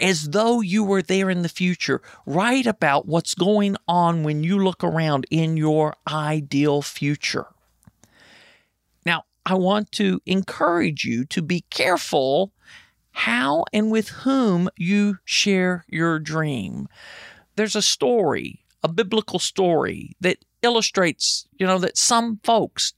as 0.00 0.30
though 0.30 0.60
you 0.60 0.84
were 0.84 1.02
there 1.02 1.30
in 1.30 1.42
the 1.42 1.48
future. 1.48 2.02
Write 2.26 2.66
about 2.66 3.06
what's 3.06 3.34
going 3.34 3.76
on 3.86 4.22
when 4.22 4.42
you 4.42 4.58
look 4.58 4.82
around 4.82 5.26
in 5.30 5.56
your 5.56 5.94
ideal 6.08 6.82
future. 6.82 7.46
Now, 9.06 9.24
I 9.46 9.54
want 9.54 9.92
to 9.92 10.20
encourage 10.26 11.04
you 11.04 11.24
to 11.26 11.42
be 11.42 11.64
careful 11.70 12.52
how 13.12 13.64
and 13.72 13.90
with 13.90 14.08
whom 14.08 14.68
you 14.76 15.18
share 15.24 15.84
your 15.88 16.18
dream. 16.18 16.88
There's 17.56 17.76
a 17.76 17.82
story, 17.82 18.64
a 18.82 18.88
biblical 18.88 19.38
story 19.38 20.16
that 20.20 20.38
illustrates, 20.62 21.46
you 21.56 21.66
know, 21.66 21.78
that 21.78 21.96
some 21.96 22.40
folks 22.42 22.94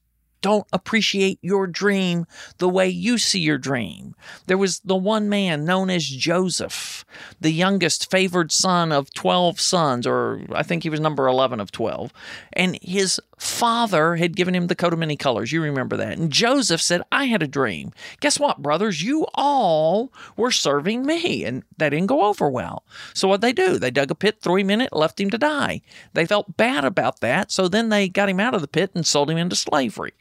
don't 0.46 0.68
appreciate 0.72 1.40
your 1.42 1.66
dream 1.66 2.24
the 2.58 2.68
way 2.68 2.88
you 2.88 3.18
see 3.18 3.40
your 3.40 3.58
dream. 3.58 4.14
There 4.46 4.56
was 4.56 4.78
the 4.78 4.94
one 4.94 5.28
man 5.28 5.64
known 5.64 5.90
as 5.90 6.04
Joseph, 6.06 6.95
the 7.40 7.50
youngest 7.50 8.10
favored 8.10 8.52
son 8.52 8.92
of 8.92 9.12
12 9.14 9.60
sons, 9.60 10.06
or 10.06 10.40
I 10.52 10.62
think 10.62 10.82
he 10.82 10.90
was 10.90 11.00
number 11.00 11.26
11 11.26 11.60
of 11.60 11.72
12. 11.72 12.12
And 12.52 12.78
his 12.82 13.20
father 13.38 14.16
had 14.16 14.36
given 14.36 14.54
him 14.54 14.66
the 14.66 14.74
coat 14.74 14.92
of 14.92 14.98
many 14.98 15.16
colors. 15.16 15.52
You 15.52 15.62
remember 15.62 15.96
that. 15.96 16.18
And 16.18 16.32
Joseph 16.32 16.80
said, 16.80 17.02
I 17.12 17.24
had 17.24 17.42
a 17.42 17.46
dream. 17.48 17.92
Guess 18.20 18.40
what, 18.40 18.62
brothers? 18.62 19.02
You 19.02 19.26
all 19.34 20.12
were 20.36 20.50
serving 20.50 21.04
me. 21.04 21.44
And 21.44 21.62
that 21.76 21.90
didn't 21.90 22.06
go 22.06 22.24
over 22.24 22.48
well. 22.48 22.84
So 23.14 23.28
what 23.28 23.40
they 23.40 23.52
do? 23.52 23.78
They 23.78 23.90
dug 23.90 24.10
a 24.10 24.14
pit, 24.14 24.38
in 24.46 24.80
it, 24.80 24.92
left 24.92 25.20
him 25.20 25.30
to 25.30 25.38
die. 25.38 25.82
They 26.14 26.24
felt 26.24 26.56
bad 26.56 26.84
about 26.84 27.20
that. 27.20 27.50
So 27.50 27.68
then 27.68 27.90
they 27.90 28.08
got 28.08 28.28
him 28.28 28.40
out 28.40 28.54
of 28.54 28.62
the 28.62 28.68
pit 28.68 28.90
and 28.94 29.06
sold 29.06 29.30
him 29.30 29.38
into 29.38 29.56
slavery. 29.56 30.14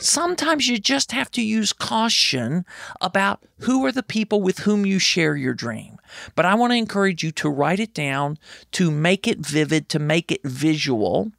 Sometimes 0.00 0.66
you 0.68 0.78
just 0.78 1.12
have 1.12 1.30
to 1.32 1.42
use 1.42 1.72
caution 1.72 2.64
about 3.00 3.42
who 3.60 3.84
are 3.86 3.92
the 3.92 4.02
people 4.02 4.42
with 4.42 4.60
whom 4.60 4.84
you 4.84 4.98
share 4.98 5.36
your 5.36 5.54
dream. 5.54 5.98
But 6.34 6.44
I 6.44 6.54
want 6.54 6.72
to 6.72 6.76
encourage 6.76 7.22
you 7.22 7.32
to 7.32 7.48
write 7.48 7.80
it 7.80 7.94
down, 7.94 8.38
to 8.72 8.90
make 8.90 9.26
it 9.26 9.38
vivid, 9.38 9.88
to 9.90 9.98
make 9.98 10.30
it 10.30 10.42
visual 10.44 11.32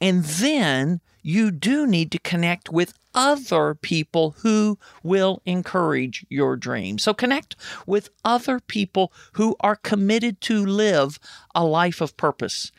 and 0.00 0.24
then 0.24 1.00
you 1.22 1.50
do 1.50 1.86
need 1.86 2.10
to 2.12 2.18
connect 2.18 2.70
with 2.70 2.92
other 3.14 3.74
people 3.74 4.34
who 4.40 4.78
will 5.02 5.40
encourage 5.46 6.26
your 6.28 6.56
dream. 6.56 6.98
So 6.98 7.14
connect 7.14 7.56
with 7.86 8.10
other 8.24 8.60
people 8.60 9.12
who 9.32 9.56
are 9.60 9.76
committed 9.76 10.40
to 10.42 10.66
live 10.66 11.18
a 11.54 11.64
life 11.64 12.00
of 12.00 12.16
purpose. 12.16 12.72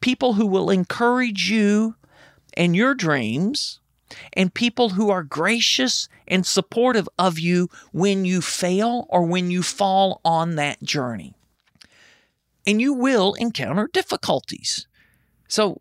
People 0.00 0.32
who 0.32 0.46
will 0.46 0.70
encourage 0.70 1.50
you 1.50 1.94
and 2.54 2.74
your 2.74 2.94
dreams 2.94 3.78
and 4.32 4.52
people 4.52 4.90
who 4.90 5.10
are 5.10 5.22
gracious 5.22 6.08
and 6.26 6.46
supportive 6.46 7.08
of 7.18 7.38
you 7.38 7.68
when 7.92 8.24
you 8.24 8.40
fail 8.40 9.06
or 9.08 9.22
when 9.22 9.50
you 9.50 9.62
fall 9.62 10.20
on 10.24 10.56
that 10.56 10.82
journey. 10.82 11.34
And 12.66 12.80
you 12.80 12.92
will 12.92 13.34
encounter 13.34 13.88
difficulties. 13.92 14.86
So 15.48 15.80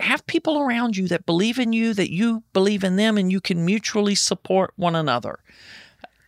have 0.00 0.26
people 0.26 0.58
around 0.58 0.96
you 0.96 1.08
that 1.08 1.26
believe 1.26 1.58
in 1.58 1.72
you, 1.72 1.94
that 1.94 2.12
you 2.12 2.42
believe 2.52 2.84
in 2.84 2.96
them, 2.96 3.16
and 3.16 3.32
you 3.32 3.40
can 3.40 3.64
mutually 3.64 4.14
support 4.14 4.72
one 4.76 4.94
another. 4.94 5.38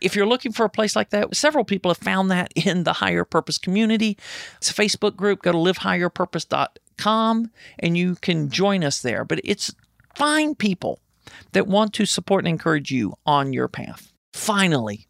If 0.01 0.15
you're 0.15 0.27
looking 0.27 0.51
for 0.51 0.65
a 0.65 0.69
place 0.69 0.95
like 0.95 1.09
that, 1.09 1.35
several 1.35 1.65
people 1.65 1.91
have 1.91 1.97
found 1.97 2.31
that 2.31 2.51
in 2.55 2.83
the 2.83 2.93
Higher 2.93 3.25
Purpose 3.25 3.57
community. 3.57 4.17
It's 4.57 4.71
a 4.71 4.73
Facebook 4.73 5.15
group. 5.15 5.41
Go 5.41 5.51
to 5.51 5.57
livehigherpurpose.com 5.57 7.51
and 7.79 7.97
you 7.97 8.15
can 8.15 8.49
join 8.49 8.83
us 8.83 9.01
there. 9.01 9.23
But 9.23 9.41
it's 9.43 9.73
fine 10.15 10.55
people 10.55 10.99
that 11.51 11.67
want 11.67 11.93
to 11.93 12.05
support 12.05 12.45
and 12.45 12.49
encourage 12.49 12.91
you 12.91 13.13
on 13.25 13.53
your 13.53 13.67
path. 13.67 14.11
Finally, 14.33 15.07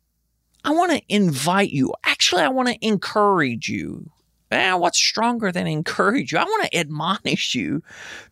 I 0.64 0.72
want 0.72 0.92
to 0.92 1.02
invite 1.10 1.72
you. 1.72 1.94
Actually, 2.04 2.44
I 2.44 2.50
want 2.50 2.70
to 2.70 2.86
encourage 2.86 3.70
you 3.70 4.12
eh, 4.52 4.74
what's 4.74 4.98
stronger 4.98 5.52
than 5.52 5.68
encourage 5.68 6.32
you? 6.32 6.38
I 6.38 6.44
want 6.44 6.72
to 6.72 6.78
admonish 6.78 7.56
you 7.56 7.84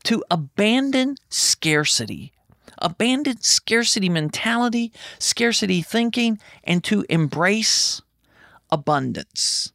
to 0.04 0.24
abandon 0.30 1.16
scarcity. 1.30 2.34
Abandon 2.80 3.42
scarcity 3.42 4.10
mentality, 4.10 4.92
scarcity 5.18 5.82
thinking, 5.82 6.40
and 6.64 6.84
to 6.84 7.06
embrace 7.10 8.02
abundance. 8.70 9.74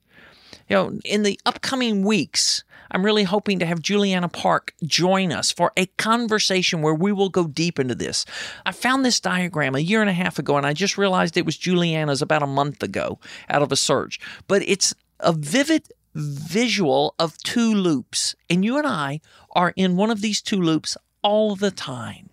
You 0.68 0.76
know, 0.76 0.98
in 1.04 1.24
the 1.24 1.38
upcoming 1.44 2.04
weeks, 2.04 2.62
I'm 2.92 3.04
really 3.04 3.24
hoping 3.24 3.58
to 3.58 3.66
have 3.66 3.82
Juliana 3.82 4.28
Park 4.28 4.74
join 4.84 5.32
us 5.32 5.50
for 5.50 5.72
a 5.76 5.86
conversation 5.86 6.82
where 6.82 6.94
we 6.94 7.10
will 7.10 7.30
go 7.30 7.48
deep 7.48 7.80
into 7.80 7.94
this. 7.94 8.24
I 8.64 8.72
found 8.72 9.04
this 9.04 9.18
diagram 9.18 9.74
a 9.74 9.80
year 9.80 10.00
and 10.00 10.10
a 10.10 10.14
half 10.14 10.38
ago, 10.38 10.56
and 10.56 10.66
I 10.66 10.74
just 10.74 10.98
realized 10.98 11.36
it 11.36 11.46
was 11.46 11.56
Juliana's 11.56 12.22
about 12.22 12.42
a 12.42 12.46
month 12.46 12.82
ago 12.82 13.18
out 13.48 13.62
of 13.62 13.72
a 13.72 13.76
search. 13.76 14.20
But 14.46 14.62
it's 14.62 14.94
a 15.20 15.32
vivid 15.32 15.88
visual 16.14 17.14
of 17.18 17.38
two 17.38 17.74
loops. 17.74 18.34
And 18.50 18.64
you 18.64 18.76
and 18.76 18.86
I 18.86 19.20
are 19.52 19.72
in 19.76 19.96
one 19.96 20.10
of 20.10 20.20
these 20.20 20.42
two 20.42 20.60
loops 20.60 20.96
all 21.22 21.56
the 21.56 21.70
time. 21.70 22.28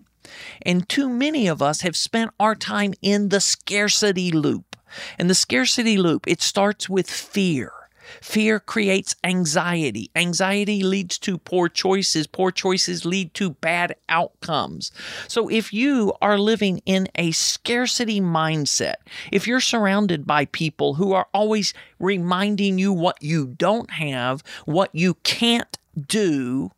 And 0.62 0.88
too 0.88 1.10
many 1.10 1.48
of 1.48 1.62
us 1.62 1.82
have 1.82 1.96
spent 1.96 2.32
our 2.40 2.56
time 2.56 2.94
in 3.02 3.30
the 3.30 3.40
scarcity 3.40 4.32
loop. 4.32 4.76
And 5.18 5.30
the 5.30 5.36
scarcity 5.36 5.98
loop, 5.98 6.28
it 6.28 6.42
starts 6.42 6.90
with 6.90 7.10
fear. 7.10 7.72
Fear 8.22 8.60
creates 8.60 9.16
anxiety. 9.24 10.10
Anxiety 10.16 10.84
leads 10.84 11.18
to 11.20 11.38
poor 11.38 11.70
choices. 11.70 12.28
Poor 12.28 12.52
choices 12.52 13.06
lead 13.06 13.34
to 13.36 13.52
bad 13.52 13.96
outcomes. 14.08 14.92
So 15.28 15.50
if 15.50 15.74
you 15.74 16.14
are 16.22 16.38
living 16.38 16.82
in 16.86 17.08
a 17.16 17.32
scarcity 17.32 18.22
mindset, 18.22 18.96
if 19.32 19.48
you're 19.48 19.60
surrounded 19.60 20.26
by 20.26 20.46
people 20.46 20.96
who 20.96 21.14
are 21.14 21.28
always 21.34 21.74
reminding 22.00 22.78
you 22.78 22.94
what 22.94 23.22
you 23.22 23.48
don't 23.48 23.92
have, 23.92 24.44
what 24.66 24.94
you 24.94 25.16
can't 25.16 25.78
do, 26.08 26.72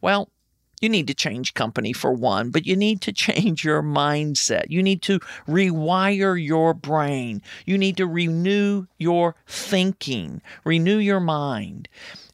well, 0.00 0.30
you 0.80 0.88
need 0.88 1.06
to 1.08 1.14
change 1.14 1.54
company 1.54 1.92
for 1.92 2.12
one, 2.12 2.50
but 2.50 2.66
you 2.66 2.76
need 2.76 3.00
to 3.02 3.12
change 3.12 3.64
your 3.64 3.82
mindset. 3.82 4.66
You 4.68 4.82
need 4.82 5.02
to 5.02 5.20
rewire 5.48 6.42
your 6.42 6.74
brain. 6.74 7.42
You 7.66 7.78
need 7.78 7.96
to 7.96 8.06
renew 8.06 8.86
your 8.98 9.34
thinking, 9.46 10.40
renew 10.64 10.98
your 10.98 11.20
mind. 11.20 11.88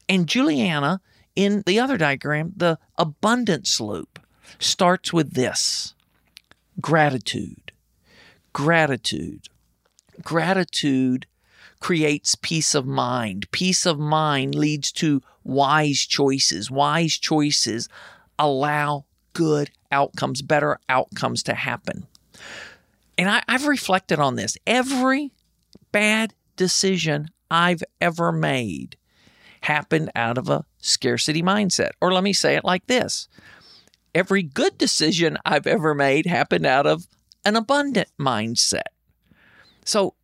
And 0.07 0.27
Juliana, 0.27 1.01
in 1.35 1.63
the 1.65 1.79
other 1.79 1.97
diagram, 1.97 2.53
the 2.55 2.77
abundance 2.97 3.81
loop 3.81 4.19
starts 4.59 5.11
with 5.11 5.33
this 5.33 5.93
gratitude. 6.79 7.71
Gratitude. 8.53 9.49
Gratitude 10.23 11.25
creates 11.79 12.35
peace 12.35 12.73
of 12.73 12.85
mind. 12.85 13.49
Peace 13.51 13.85
of 13.85 13.99
mind 13.99 14.55
leads 14.55 14.91
to 14.93 15.21
wise 15.43 16.05
choices. 16.05 16.71
Wise 16.71 17.17
choices 17.17 17.89
allow 18.39 19.05
good 19.33 19.71
outcomes, 19.91 20.41
better 20.41 20.79
outcomes 20.89 21.43
to 21.43 21.53
happen. 21.53 22.07
And 23.17 23.29
I, 23.29 23.43
have 23.47 23.67
reflected 23.67 24.19
on 24.19 24.35
this. 24.35 24.57
Every 24.67 25.31
bad 25.91 26.33
decision 26.55 27.29
I've 27.49 27.83
ever 28.01 28.31
made 28.31 28.97
happened 29.61 30.11
out 30.15 30.37
of 30.37 30.49
a 30.49 30.65
scarcity 30.79 31.41
mindset. 31.41 31.91
Or 32.01 32.13
let 32.13 32.23
me 32.23 32.33
say 32.33 32.55
it 32.55 32.65
like 32.65 32.87
this 32.87 33.27
every 34.13 34.41
good 34.41 34.77
decision 34.77 35.37
I've 35.45 35.67
ever 35.67 35.93
made 35.93 36.25
happened 36.25 36.65
out 36.65 36.87
of 36.87 37.05
an 37.43 37.57
abundant 37.57 38.09
mindset. 38.19 38.87
So 39.83 40.15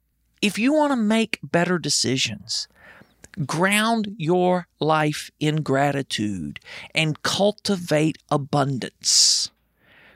if 0.41 0.57
you 0.57 0.73
want 0.73 0.91
to 0.93 0.97
make 0.97 1.39
better 1.43 1.77
decisions, 1.77 2.67
Ground 3.45 4.15
your 4.17 4.67
life 4.79 5.31
in 5.39 5.57
gratitude 5.57 6.59
and 6.93 7.21
cultivate 7.23 8.17
abundance. 8.29 9.51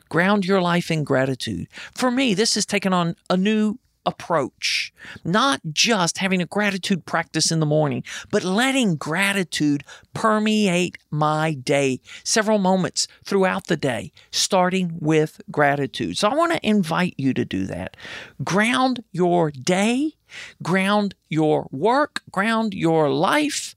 Ground 0.09 0.45
your 0.45 0.61
life 0.61 0.91
in 0.91 1.03
gratitude. 1.03 1.67
For 1.93 2.11
me, 2.11 2.33
this 2.33 2.55
has 2.55 2.65
taken 2.65 2.93
on 2.93 3.15
a 3.29 3.37
new 3.37 3.79
approach, 4.05 4.93
not 5.23 5.61
just 5.71 6.19
having 6.19 6.41
a 6.41 6.45
gratitude 6.45 7.05
practice 7.05 7.51
in 7.51 7.59
the 7.59 7.65
morning, 7.65 8.03
but 8.31 8.43
letting 8.43 8.95
gratitude 8.95 9.83
permeate 10.13 10.97
my 11.11 11.53
day, 11.53 11.99
several 12.23 12.57
moments 12.57 13.07
throughout 13.23 13.67
the 13.67 13.77
day, 13.77 14.11
starting 14.31 14.97
with 14.99 15.41
gratitude. 15.51 16.17
So 16.17 16.29
I 16.29 16.35
want 16.35 16.53
to 16.53 16.67
invite 16.67 17.15
you 17.17 17.33
to 17.33 17.45
do 17.45 17.65
that. 17.65 17.97
Ground 18.43 19.03
your 19.11 19.51
day, 19.51 20.13
ground 20.61 21.15
your 21.29 21.67
work, 21.71 22.21
ground 22.31 22.73
your 22.73 23.09
life 23.09 23.75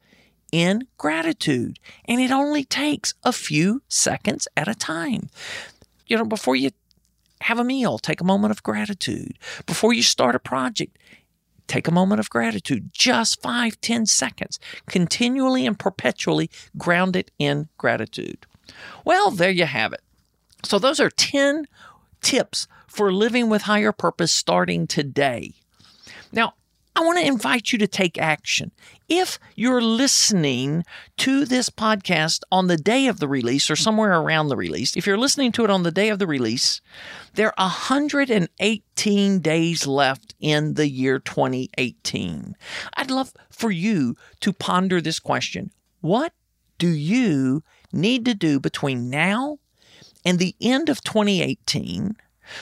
in 0.52 0.86
gratitude. 0.96 1.78
And 2.06 2.20
it 2.20 2.30
only 2.30 2.64
takes 2.64 3.14
a 3.22 3.32
few 3.32 3.82
seconds 3.88 4.48
at 4.56 4.68
a 4.68 4.74
time. 4.74 5.28
You 6.06 6.16
know, 6.16 6.24
before 6.24 6.56
you 6.56 6.70
have 7.42 7.58
a 7.58 7.64
meal, 7.64 7.98
take 7.98 8.20
a 8.20 8.24
moment 8.24 8.50
of 8.50 8.62
gratitude. 8.62 9.38
Before 9.66 9.92
you 9.92 10.02
start 10.02 10.34
a 10.34 10.40
project, 10.40 10.98
take 11.66 11.86
a 11.86 11.92
moment 11.92 12.20
of 12.20 12.30
gratitude. 12.30 12.90
Just 12.92 13.40
five, 13.42 13.80
ten 13.80 14.06
seconds. 14.06 14.58
Continually 14.86 15.66
and 15.66 15.78
perpetually 15.78 16.50
ground 16.76 17.16
it 17.16 17.30
in 17.38 17.68
gratitude. 17.78 18.46
Well, 19.04 19.30
there 19.30 19.50
you 19.50 19.66
have 19.66 19.92
it. 19.92 20.00
So, 20.64 20.78
those 20.78 21.00
are 21.00 21.10
10 21.10 21.66
tips 22.20 22.66
for 22.86 23.12
living 23.12 23.48
with 23.48 23.62
higher 23.62 23.92
purpose 23.92 24.32
starting 24.32 24.86
today. 24.86 25.52
Now, 26.32 26.54
I 26.98 27.00
want 27.02 27.16
to 27.18 27.24
invite 27.24 27.70
you 27.70 27.78
to 27.78 27.86
take 27.86 28.18
action. 28.18 28.72
If 29.08 29.38
you're 29.54 29.80
listening 29.80 30.82
to 31.18 31.44
this 31.44 31.70
podcast 31.70 32.42
on 32.50 32.66
the 32.66 32.76
day 32.76 33.06
of 33.06 33.20
the 33.20 33.28
release 33.28 33.70
or 33.70 33.76
somewhere 33.76 34.18
around 34.18 34.48
the 34.48 34.56
release, 34.56 34.96
if 34.96 35.06
you're 35.06 35.16
listening 35.16 35.52
to 35.52 35.64
it 35.64 35.70
on 35.70 35.84
the 35.84 35.92
day 35.92 36.08
of 36.08 36.18
the 36.18 36.26
release, 36.26 36.80
there 37.34 37.56
are 37.56 37.68
118 37.68 39.38
days 39.38 39.86
left 39.86 40.34
in 40.40 40.74
the 40.74 40.88
year 40.88 41.20
2018. 41.20 42.56
I'd 42.96 43.12
love 43.12 43.32
for 43.48 43.70
you 43.70 44.16
to 44.40 44.52
ponder 44.52 45.00
this 45.00 45.20
question 45.20 45.70
What 46.00 46.32
do 46.78 46.88
you 46.88 47.62
need 47.92 48.24
to 48.24 48.34
do 48.34 48.58
between 48.58 49.08
now 49.08 49.58
and 50.24 50.40
the 50.40 50.56
end 50.60 50.88
of 50.88 51.04
2018 51.04 52.16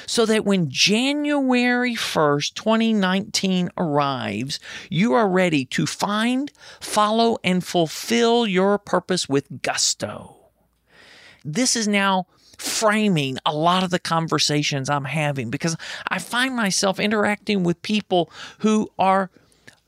so 0.06 0.26
that 0.26 0.44
when 0.44 0.70
January 0.70 1.94
1st, 1.94 2.54
2019 2.54 3.70
arrives, 3.76 4.60
you 4.90 5.12
are 5.14 5.28
ready 5.28 5.64
to 5.66 5.86
find, 5.86 6.52
follow, 6.80 7.38
and 7.44 7.64
fulfill 7.64 8.46
your 8.46 8.78
purpose 8.78 9.28
with 9.28 9.62
gusto. 9.62 10.36
This 11.44 11.76
is 11.76 11.86
now 11.86 12.26
framing 12.58 13.38
a 13.44 13.54
lot 13.54 13.82
of 13.82 13.90
the 13.90 13.98
conversations 13.98 14.88
I'm 14.88 15.04
having 15.04 15.50
because 15.50 15.76
I 16.08 16.18
find 16.18 16.56
myself 16.56 16.98
interacting 16.98 17.62
with 17.64 17.82
people 17.82 18.30
who 18.58 18.88
are 18.98 19.30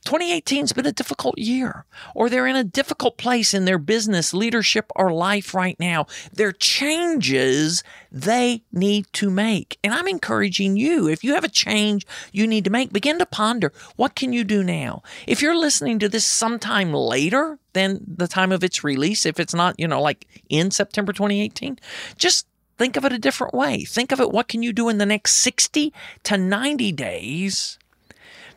2018's 0.04 0.72
been 0.72 0.86
a 0.86 0.92
difficult 0.92 1.36
year, 1.38 1.84
or 2.14 2.28
they're 2.28 2.46
in 2.46 2.56
a 2.56 2.64
difficult 2.64 3.18
place 3.18 3.52
in 3.52 3.64
their 3.64 3.78
business, 3.78 4.32
leadership, 4.32 4.90
or 4.96 5.12
life 5.12 5.54
right 5.54 5.78
now. 5.78 6.06
There 6.32 6.48
are 6.48 6.52
changes 6.52 7.82
they 8.10 8.62
need 8.72 9.06
to 9.14 9.30
make. 9.30 9.78
And 9.84 9.92
I'm 9.92 10.08
encouraging 10.08 10.76
you, 10.76 11.08
if 11.08 11.22
you 11.22 11.34
have 11.34 11.44
a 11.44 11.48
change 11.48 12.06
you 12.32 12.46
need 12.46 12.64
to 12.64 12.70
make, 12.70 12.92
begin 12.92 13.18
to 13.18 13.26
ponder 13.26 13.72
what 13.96 14.14
can 14.14 14.32
you 14.32 14.44
do 14.44 14.62
now? 14.62 15.02
If 15.26 15.42
you're 15.42 15.56
listening 15.56 15.98
to 15.98 16.08
this 16.08 16.24
sometime 16.24 16.92
later 16.92 17.58
than 17.72 18.00
the 18.06 18.28
time 18.28 18.52
of 18.52 18.64
its 18.64 18.82
release, 18.82 19.26
if 19.26 19.38
it's 19.38 19.54
not, 19.54 19.78
you 19.78 19.88
know, 19.88 20.00
like 20.00 20.26
in 20.48 20.70
September 20.70 21.12
2018, 21.12 21.78
just 22.16 22.46
think 22.78 22.96
of 22.96 23.04
it 23.04 23.12
a 23.12 23.18
different 23.18 23.52
way. 23.52 23.84
Think 23.84 24.12
of 24.12 24.20
it 24.20 24.30
what 24.30 24.48
can 24.48 24.62
you 24.62 24.72
do 24.72 24.88
in 24.88 24.98
the 24.98 25.06
next 25.06 25.36
60 25.36 25.92
to 26.24 26.38
90 26.38 26.92
days 26.92 27.78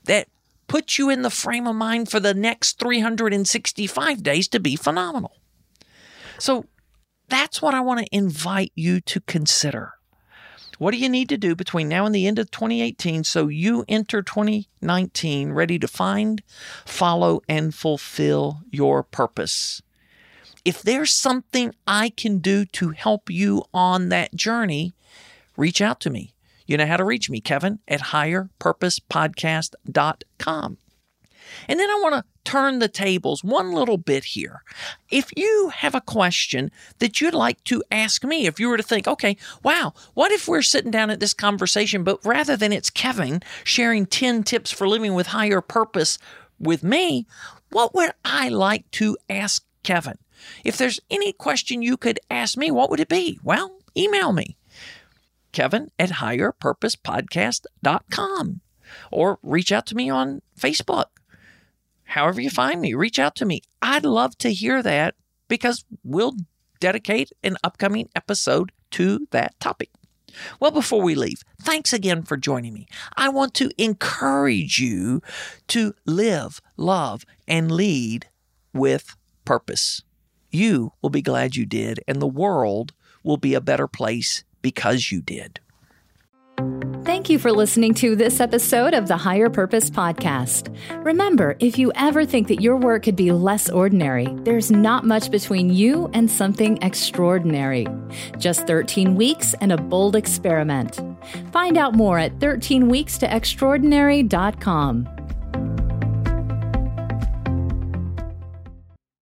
that 0.06 0.28
put 0.72 0.98
you 0.98 1.10
in 1.10 1.22
the 1.22 1.30
frame 1.30 1.68
of 1.68 1.76
mind 1.76 2.10
for 2.10 2.22
the 2.22 2.34
next 2.34 2.80
365 2.80 4.24
days 4.24 4.48
to 4.48 4.58
be 4.58 4.78
phenomenal. 4.78 5.36
So 6.40 6.64
that's 7.28 7.62
what 7.62 7.74
I 7.74 7.82
want 7.82 8.00
to 8.00 8.16
invite 8.16 8.72
you 8.74 9.02
to 9.02 9.20
consider. 9.20 9.96
What 10.78 10.92
do 10.92 10.98
you 10.98 11.10
need 11.10 11.28
to 11.28 11.38
do 11.38 11.58
between 11.58 11.90
now 11.90 12.06
and 12.06 12.16
the 12.16 12.26
end 12.26 12.40
of 12.40 12.52
2018 12.52 13.26
so 13.26 13.50
you 13.50 13.84
enter 13.90 14.22
2019 14.22 15.52
ready 15.52 15.78
to 15.78 15.90
find, 15.90 16.42
follow, 16.86 17.42
and 17.50 17.76
fulfill 17.76 18.62
your 18.72 19.04
purpose? 19.04 19.82
If 20.64 20.82
there's 20.82 21.12
something 21.12 21.76
I 21.86 22.12
can 22.12 22.38
do 22.38 22.64
to 22.68 22.92
help 22.92 23.30
you 23.30 23.66
on 23.74 24.08
that 24.08 24.34
journey, 24.36 24.96
reach 25.58 25.82
out 25.82 26.00
to 26.00 26.10
me. 26.10 26.34
You 26.66 26.78
know 26.78 26.86
how 26.86 26.98
to 26.98 27.04
reach 27.04 27.30
me, 27.30 27.42
Kevin 27.42 27.80
at 27.88 28.02
higherpurposepodcast.com. 28.02 30.78
And 31.68 31.80
then 31.80 31.90
I 31.90 32.00
want 32.02 32.16
to 32.16 32.24
turn 32.44 32.80
the 32.80 32.88
tables 32.88 33.44
one 33.44 33.72
little 33.72 33.98
bit 33.98 34.24
here. 34.24 34.64
If 35.10 35.30
you 35.36 35.72
have 35.76 35.96
a 35.96 36.02
question 36.02 36.72
that 37.00 37.22
you'd 37.22 37.34
like 37.34 37.64
to 37.66 37.84
ask 37.92 38.24
me, 38.24 38.48
if 38.48 38.60
you 38.60 38.70
were 38.70 38.78
to 38.78 38.84
think, 38.84 39.08
okay, 39.08 39.38
wow, 39.64 39.94
what 40.14 40.32
if 40.32 40.48
we're 40.48 40.62
sitting 40.62 40.92
down 40.92 41.10
at 41.10 41.20
this 41.20 41.34
conversation, 41.34 42.04
but 42.04 42.24
rather 42.26 42.56
than 42.56 42.74
it's 42.74 42.90
Kevin 42.90 43.42
sharing 43.64 44.06
10 44.06 44.44
tips 44.44 44.72
for 44.72 44.88
living 44.88 45.14
with 45.14 45.28
higher 45.28 45.62
purpose 45.62 46.18
with 46.60 46.84
me, 46.84 47.28
what 47.70 47.94
would 47.94 48.12
I 48.24 48.50
like 48.50 48.90
to 48.92 49.18
ask 49.30 49.64
Kevin? 49.84 50.18
If 50.64 50.78
there's 50.78 51.00
any 51.10 51.34
question 51.34 51.82
you 51.82 51.98
could 51.98 52.20
ask 52.30 52.58
me, 52.58 52.72
what 52.72 52.90
would 52.90 53.00
it 53.00 53.10
be? 53.10 53.40
Well, 53.44 53.78
email 53.96 54.32
me 54.32 54.58
kevin 55.52 55.92
at 56.00 56.12
higherpurposepodcast.com 56.12 58.62
or 59.12 59.40
reach 59.42 59.72
out 59.72 59.86
to 59.88 59.96
me 59.96 60.10
on 60.10 60.42
Facebook. 60.60 61.06
However, 62.04 62.42
you 62.42 62.50
find 62.50 62.82
me, 62.82 62.94
reach 62.94 63.20
out 63.20 63.36
to 63.36 63.46
me. 63.46 63.62
I'd 63.82 64.06
love 64.06 64.38
to 64.40 64.52
hear 64.52 64.84
that 64.84 65.16
because 65.48 65.86
we'll 66.04 66.36
dedicate 66.80 67.32
an 67.44 67.58
upcoming 67.64 68.10
episode 68.16 68.72
to 68.92 69.28
that 69.32 69.60
topic. 69.60 69.90
Well, 70.60 70.72
before 70.72 71.02
we 71.02 71.16
leave, 71.16 71.44
thanks 71.62 71.94
again 71.94 72.24
for 72.24 72.38
joining 72.38 72.74
me. 72.74 72.88
I 73.16 73.30
want 73.30 73.54
to 73.56 73.72
encourage 73.78 74.80
you 74.80 75.22
to 75.68 75.94
live, 76.06 76.62
love, 76.78 77.26
and 77.48 77.72
lead 77.72 78.28
with 78.74 79.16
purpose. 79.46 80.04
You 80.50 80.94
will 81.02 81.10
be 81.10 81.22
glad 81.22 81.56
you 81.56 81.66
did, 81.66 82.02
and 82.08 82.22
the 82.22 82.28
world 82.28 82.94
will 83.24 83.38
be 83.38 83.54
a 83.54 83.62
better 83.62 83.88
place 83.88 84.44
because 84.62 85.12
you 85.12 85.22
did. 85.22 85.60
Thank 87.04 87.32
you 87.32 87.40
for 87.40 87.52
listening 87.52 87.96
to 87.96 88.16
this 88.16 88.40
episode 88.40 88.94
of 88.94 89.08
the 89.08 89.18
Higher 89.18 89.50
Purpose 89.50 89.90
Podcast. 89.90 90.72
Remember, 91.04 91.56
if 91.60 91.80
you 91.80 91.92
ever 91.96 92.26
think 92.26 92.48
that 92.48 92.62
your 92.62 92.78
work 92.78 93.02
could 93.04 93.16
be 93.16 93.32
less 93.32 93.72
ordinary, 93.72 94.28
there's 94.44 94.70
not 94.70 95.04
much 95.04 95.32
between 95.32 95.74
you 95.74 96.12
and 96.14 96.30
something 96.30 96.78
extraordinary. 96.84 97.88
Just 98.38 98.68
13 98.68 99.16
weeks 99.16 99.56
and 99.62 99.72
a 99.72 99.78
bold 99.78 100.16
experiment. 100.16 101.00
Find 101.52 101.76
out 101.78 101.96
more 101.96 102.20
at 102.20 102.38
13weekstoextraordinary.com. 102.38 105.10